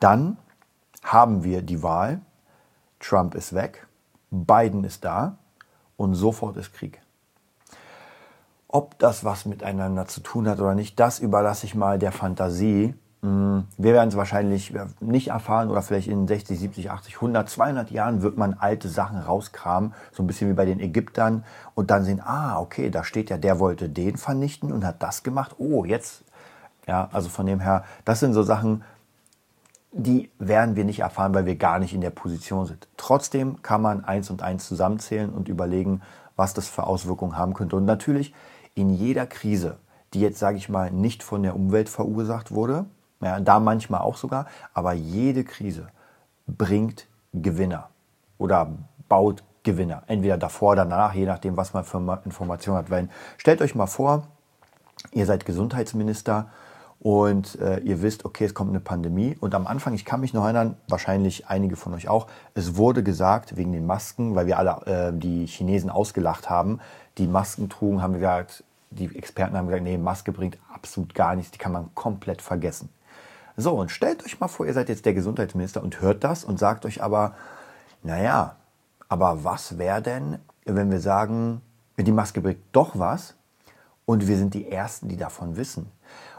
Dann 0.00 0.36
haben 1.02 1.44
wir 1.44 1.62
die 1.62 1.82
Wahl, 1.82 2.20
Trump 3.00 3.34
ist 3.34 3.54
weg, 3.54 3.86
Biden 4.30 4.84
ist 4.84 5.04
da 5.04 5.38
und 5.96 6.14
sofort 6.14 6.56
ist 6.56 6.72
Krieg. 6.74 7.00
Ob 8.68 8.98
das 8.98 9.24
was 9.24 9.46
miteinander 9.46 10.06
zu 10.06 10.20
tun 10.20 10.48
hat 10.48 10.60
oder 10.60 10.74
nicht, 10.74 10.98
das 10.98 11.18
überlasse 11.18 11.66
ich 11.66 11.74
mal 11.74 11.98
der 11.98 12.12
Fantasie. 12.12 12.94
Hm, 13.22 13.64
wir 13.78 13.94
werden 13.94 14.08
es 14.08 14.16
wahrscheinlich 14.16 14.74
nicht 15.00 15.28
erfahren 15.28 15.70
oder 15.70 15.80
vielleicht 15.80 16.08
in 16.08 16.26
60, 16.26 16.58
70, 16.58 16.90
80, 16.90 17.14
100, 17.14 17.48
200 17.48 17.90
Jahren 17.90 18.22
wird 18.22 18.36
man 18.36 18.54
alte 18.54 18.88
Sachen 18.88 19.18
rauskramen, 19.18 19.94
so 20.12 20.22
ein 20.22 20.26
bisschen 20.26 20.50
wie 20.50 20.54
bei 20.54 20.66
den 20.66 20.80
Ägyptern 20.80 21.44
und 21.74 21.90
dann 21.90 22.04
sehen, 22.04 22.20
ah, 22.22 22.58
okay, 22.58 22.90
da 22.90 23.04
steht 23.04 23.30
ja, 23.30 23.38
der 23.38 23.58
wollte 23.58 23.88
den 23.88 24.16
vernichten 24.16 24.72
und 24.72 24.84
hat 24.84 25.02
das 25.02 25.22
gemacht. 25.22 25.54
Oh, 25.58 25.84
jetzt, 25.84 26.24
ja, 26.86 27.08
also 27.12 27.28
von 27.28 27.46
dem 27.46 27.60
her, 27.60 27.84
das 28.04 28.20
sind 28.20 28.34
so 28.34 28.42
Sachen, 28.42 28.82
die 29.96 30.30
werden 30.38 30.76
wir 30.76 30.84
nicht 30.84 31.00
erfahren, 31.00 31.34
weil 31.34 31.46
wir 31.46 31.56
gar 31.56 31.78
nicht 31.78 31.94
in 31.94 32.02
der 32.02 32.10
Position 32.10 32.66
sind. 32.66 32.86
Trotzdem 32.96 33.62
kann 33.62 33.80
man 33.80 34.04
eins 34.04 34.30
und 34.30 34.42
eins 34.42 34.68
zusammenzählen 34.68 35.30
und 35.30 35.48
überlegen, 35.48 36.02
was 36.36 36.52
das 36.52 36.68
für 36.68 36.84
Auswirkungen 36.84 37.36
haben 37.36 37.54
könnte. 37.54 37.76
Und 37.76 37.86
natürlich 37.86 38.34
in 38.74 38.90
jeder 38.90 39.26
Krise, 39.26 39.78
die 40.12 40.20
jetzt, 40.20 40.38
sage 40.38 40.58
ich 40.58 40.68
mal, 40.68 40.90
nicht 40.90 41.22
von 41.22 41.42
der 41.42 41.56
Umwelt 41.56 41.88
verursacht 41.88 42.52
wurde, 42.52 42.84
ja, 43.22 43.40
da 43.40 43.58
manchmal 43.58 44.02
auch 44.02 44.16
sogar, 44.16 44.46
aber 44.74 44.92
jede 44.92 45.44
Krise 45.44 45.88
bringt 46.46 47.08
Gewinner 47.32 47.88
oder 48.36 48.70
baut 49.08 49.42
Gewinner. 49.62 50.02
Entweder 50.06 50.36
davor 50.36 50.72
oder 50.72 50.84
danach, 50.84 51.14
je 51.14 51.24
nachdem, 51.24 51.56
was 51.56 51.72
man 51.72 51.84
für 51.84 52.20
Informationen 52.24 52.78
hat. 52.78 52.90
Weil 52.90 53.08
stellt 53.38 53.62
euch 53.62 53.74
mal 53.74 53.86
vor, 53.86 54.24
ihr 55.12 55.24
seid 55.24 55.46
Gesundheitsminister 55.46 56.50
und 57.00 57.60
äh, 57.60 57.78
ihr 57.80 58.02
wisst, 58.02 58.24
okay, 58.24 58.44
es 58.44 58.54
kommt 58.54 58.70
eine 58.70 58.80
Pandemie. 58.80 59.36
Und 59.38 59.54
am 59.54 59.66
Anfang, 59.66 59.94
ich 59.94 60.04
kann 60.04 60.20
mich 60.20 60.34
noch 60.34 60.44
erinnern, 60.44 60.76
wahrscheinlich 60.88 61.46
einige 61.48 61.76
von 61.76 61.94
euch 61.94 62.08
auch, 62.08 62.26
es 62.54 62.76
wurde 62.76 63.02
gesagt, 63.02 63.56
wegen 63.56 63.72
den 63.72 63.86
Masken, 63.86 64.34
weil 64.34 64.46
wir 64.46 64.58
alle 64.58 64.86
äh, 64.86 65.12
die 65.16 65.46
Chinesen 65.46 65.90
ausgelacht 65.90 66.50
haben, 66.50 66.80
die 67.18 67.26
Masken 67.26 67.68
trugen, 67.68 68.02
haben 68.02 68.14
wir 68.14 68.20
gesagt, 68.20 68.64
die 68.90 69.14
Experten 69.16 69.56
haben 69.56 69.66
gesagt, 69.66 69.84
nee, 69.84 69.98
Maske 69.98 70.32
bringt 70.32 70.58
absolut 70.72 71.14
gar 71.14 71.36
nichts, 71.36 71.50
die 71.50 71.58
kann 71.58 71.72
man 71.72 71.94
komplett 71.94 72.42
vergessen. 72.42 72.88
So, 73.56 73.74
und 73.74 73.90
stellt 73.90 74.24
euch 74.24 74.40
mal 74.40 74.48
vor, 74.48 74.66
ihr 74.66 74.74
seid 74.74 74.88
jetzt 74.88 75.06
der 75.06 75.14
Gesundheitsminister 75.14 75.82
und 75.82 76.00
hört 76.00 76.24
das 76.24 76.44
und 76.44 76.58
sagt 76.58 76.84
euch 76.84 77.02
aber, 77.02 77.34
naja, 78.02 78.56
aber 79.08 79.44
was 79.44 79.78
wäre 79.78 80.02
denn, 80.02 80.38
wenn 80.64 80.90
wir 80.90 81.00
sagen, 81.00 81.62
die 81.96 82.12
Maske 82.12 82.40
bringt 82.40 82.60
doch 82.72 82.98
was 82.98 83.34
und 84.04 84.28
wir 84.28 84.36
sind 84.36 84.54
die 84.54 84.70
Ersten, 84.70 85.08
die 85.08 85.16
davon 85.16 85.56
wissen? 85.56 85.90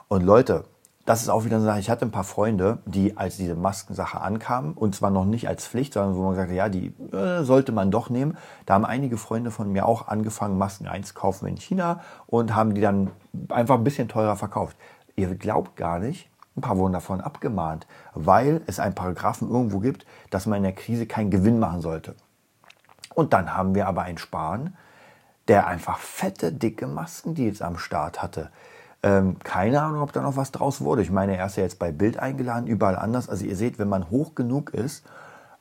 Und 0.10 0.24
Leute, 0.24 0.64
das 1.06 1.22
ist 1.22 1.30
auch 1.30 1.44
wieder 1.46 1.58
eine 1.58 1.66
Sache. 1.66 1.80
Ich 1.80 1.90
hatte 1.90 2.06
ein 2.06 2.12
paar 2.12 2.24
Freunde, 2.24 2.80
die 2.86 3.18
als 3.18 3.38
diese 3.38 3.56
Maskensache 3.56 4.22
ankamen, 4.22 4.74
und 4.74 4.96
zwar 4.96 5.10
noch 5.10 5.26
nicht 5.26 5.48
als 5.48 5.68
Pflicht, 5.68 5.94
sondern 5.94 6.16
wo 6.16 6.24
man 6.24 6.36
sagte, 6.36 6.54
ja, 6.54 6.70
die 6.70 6.94
äh, 7.14 7.44
sollte 7.44 7.72
man 7.72 7.92
doch 7.92 8.10
nehmen. 8.10 8.38
Da 8.66 8.74
haben 8.74 8.86
einige 8.86 9.18
Freunde 9.18 9.52
von 9.52 9.72
mir 9.72 9.86
auch 9.86 10.08
angefangen, 10.08 10.58
Masken 10.58 10.88
einzukaufen 10.88 11.48
in 11.48 11.58
China 11.58 12.02
und 12.26 12.56
haben 12.56 12.74
die 12.74 12.82
dann 12.82 13.12
einfach 13.50 13.76
ein 13.76 13.84
bisschen 13.84 14.08
teurer 14.08 14.38
verkauft. 14.38 14.78
Ihr 15.16 15.36
glaubt 15.36 15.76
gar 15.76 16.00
nicht, 16.00 16.30
ein 16.56 16.62
paar 16.62 16.78
wurden 16.78 16.94
davon 16.94 17.22
abgemahnt, 17.22 17.86
weil 18.14 18.62
es 18.68 18.80
einen 18.80 18.96
Paragraphen 18.96 19.50
irgendwo 19.50 19.80
gibt, 19.80 20.06
dass 20.30 20.46
man 20.46 20.58
in 20.58 20.64
der 20.64 20.74
Krise 20.74 21.06
keinen 21.06 21.32
Gewinn 21.32 21.60
machen 21.60 21.82
sollte. 21.82 22.16
Und 23.14 23.34
dann 23.34 23.56
haben 23.56 23.76
wir 23.76 23.88
aber 23.88 24.04
einen 24.04 24.18
Spahn, 24.18 24.76
der 25.48 25.68
einfach 25.68 26.00
fette, 26.00 26.52
dicke 26.52 26.88
Maskendeals 26.88 27.62
am 27.62 27.78
Start 27.78 28.22
hatte. 28.22 28.52
Ähm, 29.04 29.38
keine 29.44 29.82
Ahnung, 29.82 30.02
ob 30.02 30.12
da 30.12 30.22
noch 30.22 30.38
was 30.38 30.52
draus 30.52 30.82
wurde. 30.82 31.02
Ich 31.02 31.12
meine, 31.12 31.38
er 31.38 31.46
ist 31.46 31.58
ja 31.58 31.64
jetzt 31.64 31.80
bei 31.80 31.92
Bild 31.92 32.18
eingeladen, 32.18 32.68
überall 32.68 32.96
anders. 32.96 33.30
Also 33.30 33.46
ihr 33.46 33.56
seht, 33.56 33.78
wenn 33.80 33.90
man 33.90 34.10
hoch 34.10 34.34
genug 34.34 34.72
ist, 34.72 35.06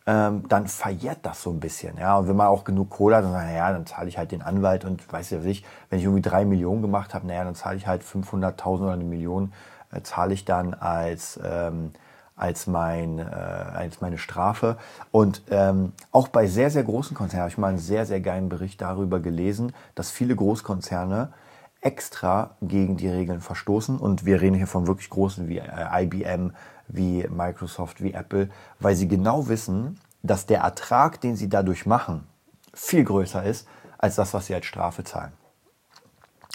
ähm, 0.06 0.44
dann 0.48 0.68
verjährt 0.68 1.18
das 1.22 1.42
so 1.42 1.50
ein 1.50 1.60
bisschen. 1.60 1.98
Ja? 1.98 2.16
Und 2.16 2.28
wenn 2.28 2.36
man 2.36 2.46
auch 2.46 2.64
genug 2.64 2.90
Kohle 2.90 3.16
hat, 3.16 3.24
dann 3.24 3.32
sagt 3.32 3.52
ja, 3.52 3.72
dann 3.72 3.86
zahle 3.86 4.08
ich 4.08 4.16
halt 4.16 4.32
den 4.32 4.42
Anwalt 4.42 4.84
und 4.84 5.12
weiß 5.12 5.30
ja 5.30 5.38
nicht, 5.38 5.66
wenn 5.90 5.98
ich 5.98 6.04
irgendwie 6.04 6.22
drei 6.22 6.44
Millionen 6.44 6.80
gemacht 6.80 7.12
habe, 7.12 7.26
naja, 7.26 7.44
dann 7.44 7.56
zahle 7.56 7.76
ich 7.76 7.86
halt 7.86 8.02
500.000 8.02 8.82
oder 8.82 8.92
eine 8.92 9.04
Million, 9.04 9.52
äh, 9.92 10.00
zahle 10.02 10.32
ich 10.32 10.44
dann 10.44 10.74
als, 10.74 11.40
ähm, 11.44 11.90
als, 12.36 12.66
mein, 12.68 13.18
äh, 13.18 13.22
als 13.22 14.00
meine 14.00 14.18
Strafe. 14.18 14.76
Und 15.10 15.42
ähm, 15.50 15.92
auch 16.12 16.28
bei 16.28 16.46
sehr, 16.46 16.70
sehr 16.70 16.84
großen 16.84 17.16
Konzernen 17.16 17.42
habe 17.42 17.50
ich 17.50 17.58
mal 17.58 17.68
einen 17.68 17.78
sehr, 17.78 18.06
sehr 18.06 18.20
geilen 18.20 18.48
Bericht 18.48 18.80
darüber 18.80 19.18
gelesen, 19.18 19.72
dass 19.96 20.10
viele 20.10 20.36
Großkonzerne 20.36 21.32
extra 21.80 22.56
gegen 22.62 22.96
die 22.96 23.08
Regeln 23.08 23.40
verstoßen. 23.40 23.98
Und 23.98 24.24
wir 24.24 24.40
reden 24.40 24.56
hier 24.56 24.66
von 24.66 24.86
wirklich 24.86 25.10
großen 25.10 25.48
wie 25.48 25.58
äh, 25.58 26.02
IBM, 26.04 26.52
wie 26.88 27.26
Microsoft, 27.28 28.02
wie 28.02 28.12
Apple, 28.12 28.48
weil 28.80 28.94
sie 28.94 29.08
genau 29.08 29.48
wissen, 29.48 30.00
dass 30.22 30.46
der 30.46 30.60
Ertrag, 30.60 31.20
den 31.20 31.36
sie 31.36 31.48
dadurch 31.48 31.86
machen, 31.86 32.26
viel 32.74 33.04
größer 33.04 33.44
ist 33.44 33.66
als 33.98 34.16
das, 34.16 34.34
was 34.34 34.46
sie 34.46 34.54
als 34.54 34.66
Strafe 34.66 35.04
zahlen. 35.04 35.32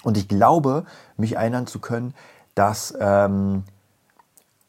Und 0.04 0.18
ich 0.18 0.28
glaube, 0.28 0.86
mich 1.18 1.36
erinnern 1.36 1.68
zu 1.68 1.80
können, 1.80 2.14
dass, 2.56 2.94
ähm, 3.00 3.64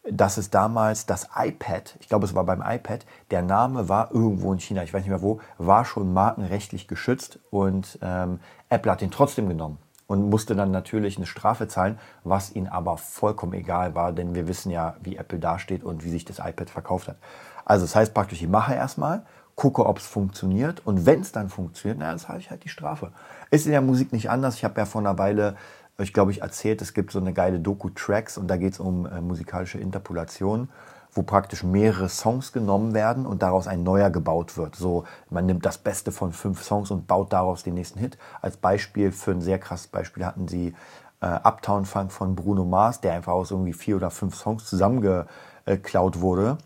dass 0.09 0.37
es 0.37 0.51
damals 0.51 1.07
das 1.07 1.29
iPad, 1.37 1.97
ich 2.01 2.09
glaube 2.09 2.27
es 2.27 2.35
war 2.35 2.45
beim 2.45 2.63
iPad, 2.65 3.07
der 3.31 3.43
Name 3.43 3.89
war 3.89 4.13
irgendwo 4.13 4.53
in 4.53 4.61
China, 4.61 4.83
ich 4.83 4.93
weiß 4.93 5.03
nicht 5.03 5.11
mehr 5.11 5.23
wo, 5.23 5.41
war 5.59 5.85
schon 5.85 6.13
markenrechtlich 6.13 6.87
geschützt 6.87 7.39
und 7.51 7.99
ähm, 8.03 8.41
Apple 8.69 8.93
hat 8.93 9.01
den 9.01 9.11
trotzdem 9.11 9.49
genommen 9.49 9.79
und 10.07 10.29
musste 10.29 10.55
dann 10.55 10.71
natürlich 10.71 11.17
eine 11.17 11.27
Strafe 11.27 11.69
zahlen, 11.69 11.99
was 12.25 12.55
ihnen 12.55 12.69
aber 12.69 12.97
vollkommen 12.97 13.55
egal 13.55 13.95
war, 13.95 14.13
denn 14.13 14.35
wir 14.35 14.47
wissen 14.49 14.71
ja, 14.71 14.97
wie 15.03 15.17
Apple 15.17 15.39
dasteht 15.39 15.85
und 15.85 16.05
wie 16.05 16.11
sich 16.11 16.25
das 16.25 16.39
iPad 16.39 16.71
verkauft 16.71 17.09
hat. 17.09 17.17
Also 17.65 17.85
das 17.85 17.95
heißt 17.95 18.15
praktisch, 18.15 18.43
ich 18.43 18.49
mache 18.49 18.75
erstmal, 18.75 19.25
gucke, 19.55 19.87
ob 19.87 19.99
es 19.99 20.07
funktioniert 20.07 20.85
und 20.87 21.07
wenn 21.07 21.21
es 21.21 21.33
dann 21.33 21.49
funktioniert, 21.49 21.99
na, 22.01 22.09
dann 22.09 22.19
zahle 22.19 22.39
ich 22.39 22.51
halt 22.51 22.65
die 22.65 22.69
Strafe. 22.69 23.13
Ist 23.51 23.67
in 23.67 23.73
der 23.73 23.83
Musik 23.83 24.13
nicht 24.13 24.31
anders. 24.31 24.57
Ich 24.57 24.65
habe 24.65 24.81
ja 24.81 24.87
vor 24.87 25.01
einer 25.01 25.19
Weile, 25.19 25.57
ich 25.99 26.13
glaube, 26.13 26.31
ich 26.31 26.43
erzählt, 26.43 26.83
es 26.83 26.95
gibt 26.95 27.13
so 27.13 27.21
eine 27.21 27.33
geile 27.33 27.61
Doku-Tracks 27.61 28.39
und 28.39 28.49
da 28.49 28.57
geht 28.57 28.73
es 28.73 28.81
um 28.81 29.07
äh, 29.07 29.21
musikalische 29.21 29.79
Interpolation 29.79 30.69
wo 31.13 31.23
praktisch 31.23 31.63
mehrere 31.63 32.09
Songs 32.09 32.53
genommen 32.53 32.95
werden 32.95 33.27
und 33.27 33.43
daraus 33.43 33.67
ein 33.67 33.83
neuer 33.83 34.11
gebaut 34.11 34.57
wird. 34.57 34.77
So, 34.77 35.05
man 35.29 35.45
nimmt 35.47 35.67
das 35.67 35.79
Beste 35.79 36.11
von 36.11 36.33
fünf 36.33 36.63
Songs 36.63 36.91
und 36.91 37.07
baut 37.07 37.33
daraus 37.33 37.63
den 37.63 37.75
nächsten 37.75 37.99
Hit. 37.99 38.17
Als 38.41 38.57
Beispiel, 38.57 39.13
für 39.13 39.33
ein 39.33 39.43
sehr 39.43 39.59
krasses 39.59 39.89
Beispiel 39.89 40.25
hatten 40.25 40.49
sie 40.49 40.75
äh, 41.21 41.27
Uptown 41.27 41.85
Funk 41.85 42.13
von 42.13 42.35
Bruno 42.35 42.65
Mars, 42.65 43.01
der 43.01 43.13
einfach 43.13 43.33
aus 43.33 43.51
irgendwie 43.51 43.75
vier 43.75 43.97
oder 43.97 44.11
fünf 44.11 44.37
Songs 44.37 44.65
zusammengeklaut 44.65 46.21
wurde. 46.21 46.57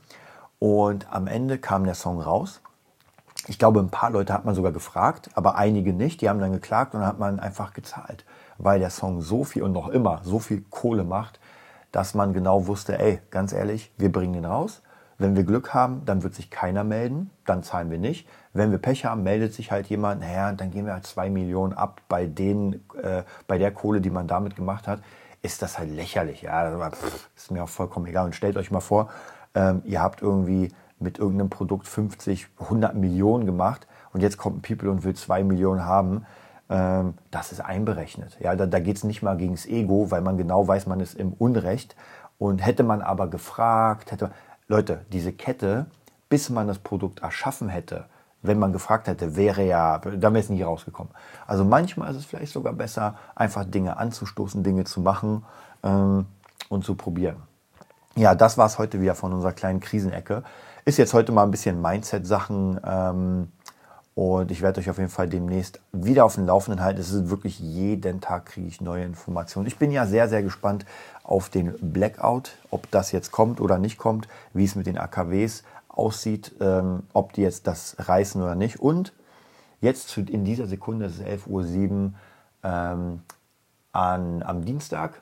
Und 0.60 1.12
am 1.12 1.26
Ende 1.26 1.58
kam 1.58 1.84
der 1.84 1.94
Song 1.94 2.20
raus. 2.20 2.60
Ich 3.48 3.58
glaube, 3.58 3.80
ein 3.80 3.90
paar 3.90 4.10
Leute 4.10 4.32
hat 4.32 4.44
man 4.44 4.54
sogar 4.54 4.72
gefragt, 4.72 5.30
aber 5.34 5.56
einige 5.56 5.92
nicht. 5.92 6.20
Die 6.20 6.28
haben 6.28 6.40
dann 6.40 6.52
geklagt 6.52 6.94
und 6.94 7.00
dann 7.00 7.08
hat 7.08 7.18
man 7.18 7.38
einfach 7.38 7.74
gezahlt, 7.74 8.24
weil 8.58 8.78
der 8.78 8.90
Song 8.90 9.20
so 9.22 9.44
viel 9.44 9.62
und 9.62 9.72
noch 9.72 9.88
immer 9.88 10.20
so 10.24 10.38
viel 10.38 10.64
Kohle 10.70 11.04
macht, 11.04 11.38
dass 11.96 12.12
man 12.12 12.34
genau 12.34 12.66
wusste, 12.66 12.98
ey, 12.98 13.20
ganz 13.30 13.54
ehrlich, 13.54 13.90
wir 13.96 14.12
bringen 14.12 14.34
den 14.34 14.44
raus. 14.44 14.82
Wenn 15.16 15.34
wir 15.34 15.44
Glück 15.44 15.72
haben, 15.72 16.04
dann 16.04 16.22
wird 16.22 16.34
sich 16.34 16.50
keiner 16.50 16.84
melden, 16.84 17.30
dann 17.46 17.62
zahlen 17.62 17.90
wir 17.90 17.96
nicht. 17.96 18.28
Wenn 18.52 18.70
wir 18.70 18.76
Pech 18.76 19.06
haben, 19.06 19.22
meldet 19.22 19.54
sich 19.54 19.72
halt 19.72 19.86
jemand, 19.86 20.20
naja, 20.20 20.52
dann 20.52 20.70
gehen 20.70 20.84
wir 20.84 20.92
halt 20.92 21.06
zwei 21.06 21.30
Millionen 21.30 21.72
ab 21.72 22.02
bei, 22.06 22.26
den, 22.26 22.84
äh, 23.02 23.22
bei 23.46 23.56
der 23.56 23.70
Kohle, 23.70 24.02
die 24.02 24.10
man 24.10 24.26
damit 24.26 24.56
gemacht 24.56 24.86
hat. 24.86 25.00
Ist 25.40 25.62
das 25.62 25.78
halt 25.78 25.88
lächerlich. 25.90 26.42
Ja, 26.42 26.90
ist 27.34 27.50
mir 27.50 27.62
auch 27.64 27.68
vollkommen 27.70 28.04
egal. 28.04 28.26
Und 28.26 28.34
stellt 28.34 28.58
euch 28.58 28.70
mal 28.70 28.80
vor, 28.80 29.08
ähm, 29.54 29.80
ihr 29.86 30.02
habt 30.02 30.20
irgendwie 30.20 30.74
mit 30.98 31.18
irgendeinem 31.18 31.48
Produkt 31.48 31.88
50, 31.88 32.46
100 32.60 32.94
Millionen 32.94 33.46
gemacht 33.46 33.86
und 34.12 34.20
jetzt 34.20 34.36
kommt 34.36 34.58
ein 34.58 34.60
People 34.60 34.90
und 34.90 35.02
will 35.02 35.14
zwei 35.14 35.42
Millionen 35.42 35.86
haben 35.86 36.26
ähm, 36.68 37.14
das 37.30 37.52
ist 37.52 37.60
einberechnet. 37.60 38.36
Ja, 38.40 38.56
da, 38.56 38.66
da 38.66 38.80
geht 38.80 38.96
es 38.96 39.04
nicht 39.04 39.22
mal 39.22 39.36
gegen 39.36 39.54
das 39.54 39.66
Ego, 39.66 40.10
weil 40.10 40.20
man 40.20 40.36
genau 40.36 40.66
weiß, 40.66 40.86
man 40.86 41.00
ist 41.00 41.14
im 41.14 41.32
Unrecht. 41.32 41.96
Und 42.38 42.58
hätte 42.64 42.82
man 42.82 43.00
aber 43.00 43.28
gefragt, 43.28 44.12
hätte, 44.12 44.30
Leute, 44.68 45.00
diese 45.12 45.32
Kette, 45.32 45.86
bis 46.28 46.50
man 46.50 46.66
das 46.66 46.78
Produkt 46.78 47.20
erschaffen 47.20 47.68
hätte, 47.68 48.06
wenn 48.42 48.58
man 48.58 48.72
gefragt 48.72 49.08
hätte, 49.08 49.36
wäre 49.36 49.64
ja, 49.64 49.98
da 49.98 50.32
wäre 50.32 50.38
es 50.38 50.50
nie 50.50 50.62
rausgekommen. 50.62 51.12
Also 51.46 51.64
manchmal 51.64 52.10
ist 52.10 52.18
es 52.18 52.24
vielleicht 52.24 52.52
sogar 52.52 52.72
besser, 52.72 53.16
einfach 53.34 53.64
Dinge 53.64 53.96
anzustoßen, 53.96 54.62
Dinge 54.62 54.84
zu 54.84 55.00
machen 55.00 55.44
ähm, 55.82 56.26
und 56.68 56.84
zu 56.84 56.94
probieren. 56.94 57.36
Ja, 58.14 58.34
das 58.34 58.56
war 58.56 58.66
es 58.66 58.78
heute 58.78 59.00
wieder 59.00 59.14
von 59.14 59.32
unserer 59.32 59.52
kleinen 59.52 59.80
Krisenecke. 59.80 60.42
Ist 60.84 60.98
jetzt 60.98 61.14
heute 61.14 61.32
mal 61.32 61.42
ein 61.42 61.50
bisschen 61.50 61.82
Mindset-Sachen. 61.82 62.80
Ähm, 62.84 63.52
und 64.16 64.50
ich 64.50 64.62
werde 64.62 64.80
euch 64.80 64.88
auf 64.88 64.96
jeden 64.96 65.10
Fall 65.10 65.28
demnächst 65.28 65.78
wieder 65.92 66.24
auf 66.24 66.36
dem 66.36 66.46
Laufenden 66.46 66.82
halten. 66.82 66.98
Es 66.98 67.12
ist 67.12 67.28
wirklich 67.28 67.60
jeden 67.60 68.22
Tag 68.22 68.46
kriege 68.46 68.66
ich 68.66 68.80
neue 68.80 69.04
Informationen. 69.04 69.66
Ich 69.66 69.76
bin 69.76 69.90
ja 69.90 70.06
sehr, 70.06 70.26
sehr 70.30 70.42
gespannt 70.42 70.86
auf 71.22 71.50
den 71.50 71.74
Blackout, 71.92 72.56
ob 72.70 72.90
das 72.90 73.12
jetzt 73.12 73.30
kommt 73.30 73.60
oder 73.60 73.76
nicht 73.76 73.98
kommt, 73.98 74.26
wie 74.54 74.64
es 74.64 74.74
mit 74.74 74.86
den 74.86 74.96
AKWs 74.96 75.64
aussieht, 75.88 76.54
ähm, 76.60 77.02
ob 77.12 77.34
die 77.34 77.42
jetzt 77.42 77.66
das 77.66 77.94
reißen 77.98 78.40
oder 78.40 78.54
nicht. 78.54 78.80
Und 78.80 79.12
jetzt 79.82 80.16
in 80.16 80.46
dieser 80.46 80.66
Sekunde, 80.66 81.04
es 81.04 81.18
ist 81.18 81.26
11.07 81.26 81.90
Uhr 81.90 82.12
ähm, 82.62 83.20
an, 83.92 84.42
am 84.42 84.64
Dienstag, 84.64 85.20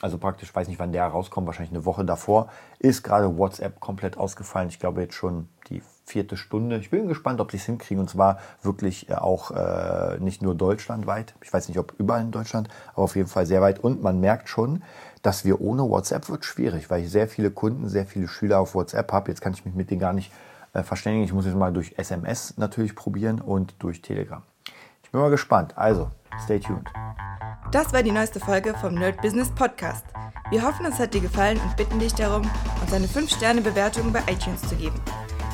also 0.00 0.16
praktisch, 0.16 0.54
weiß 0.54 0.66
nicht, 0.68 0.78
wann 0.78 0.92
der 0.92 1.06
rauskommt, 1.06 1.46
wahrscheinlich 1.46 1.74
eine 1.74 1.84
Woche 1.84 2.06
davor, 2.06 2.48
ist 2.78 3.02
gerade 3.02 3.36
WhatsApp 3.36 3.80
komplett 3.80 4.16
ausgefallen. 4.16 4.70
Ich 4.70 4.78
glaube 4.78 5.02
jetzt 5.02 5.14
schon 5.14 5.50
die 5.68 5.82
vierte 6.10 6.36
Stunde. 6.36 6.76
Ich 6.78 6.90
bin 6.90 7.08
gespannt, 7.08 7.40
ob 7.40 7.50
sie 7.50 7.56
es 7.56 7.64
hinkriegen. 7.64 8.00
Und 8.00 8.10
zwar 8.10 8.38
wirklich 8.62 9.08
äh, 9.08 9.14
auch 9.14 9.50
äh, 9.52 10.18
nicht 10.18 10.42
nur 10.42 10.54
deutschlandweit. 10.54 11.34
Ich 11.42 11.52
weiß 11.52 11.68
nicht, 11.68 11.78
ob 11.78 11.94
überall 11.98 12.22
in 12.22 12.32
Deutschland, 12.32 12.68
aber 12.92 13.04
auf 13.04 13.16
jeden 13.16 13.28
Fall 13.28 13.46
sehr 13.46 13.62
weit. 13.62 13.78
Und 13.78 14.02
man 14.02 14.20
merkt 14.20 14.48
schon, 14.48 14.82
dass 15.22 15.44
wir 15.44 15.60
ohne 15.60 15.82
WhatsApp 15.82 16.28
wird 16.28 16.44
schwierig, 16.44 16.90
weil 16.90 17.04
ich 17.04 17.10
sehr 17.10 17.28
viele 17.28 17.50
Kunden, 17.50 17.88
sehr 17.88 18.06
viele 18.06 18.28
Schüler 18.28 18.58
auf 18.58 18.74
WhatsApp 18.74 19.12
habe. 19.12 19.30
Jetzt 19.30 19.40
kann 19.40 19.52
ich 19.52 19.64
mich 19.64 19.74
mit 19.74 19.90
denen 19.90 20.00
gar 20.00 20.12
nicht 20.12 20.32
äh, 20.72 20.82
verständigen. 20.82 21.24
Ich 21.24 21.32
muss 21.32 21.46
jetzt 21.46 21.56
mal 21.56 21.72
durch 21.72 21.94
SMS 21.96 22.56
natürlich 22.56 22.94
probieren 22.94 23.40
und 23.40 23.74
durch 23.78 24.02
Telegram. 24.02 24.42
Ich 25.02 25.10
bin 25.10 25.20
mal 25.20 25.30
gespannt. 25.30 25.76
Also, 25.76 26.10
stay 26.44 26.58
tuned. 26.60 26.88
Das 27.72 27.92
war 27.92 28.02
die 28.02 28.10
neueste 28.10 28.40
Folge 28.40 28.74
vom 28.74 28.94
Nerd 28.94 29.20
Business 29.22 29.50
Podcast. 29.50 30.04
Wir 30.50 30.62
hoffen, 30.62 30.86
es 30.86 30.98
hat 30.98 31.14
dir 31.14 31.20
gefallen 31.20 31.60
und 31.60 31.76
bitten 31.76 32.00
dich 32.00 32.14
darum, 32.14 32.42
uns 32.80 32.92
eine 32.92 33.06
5-Sterne-Bewertung 33.06 34.12
bei 34.12 34.20
iTunes 34.28 34.60
zu 34.62 34.74
geben. 34.74 35.00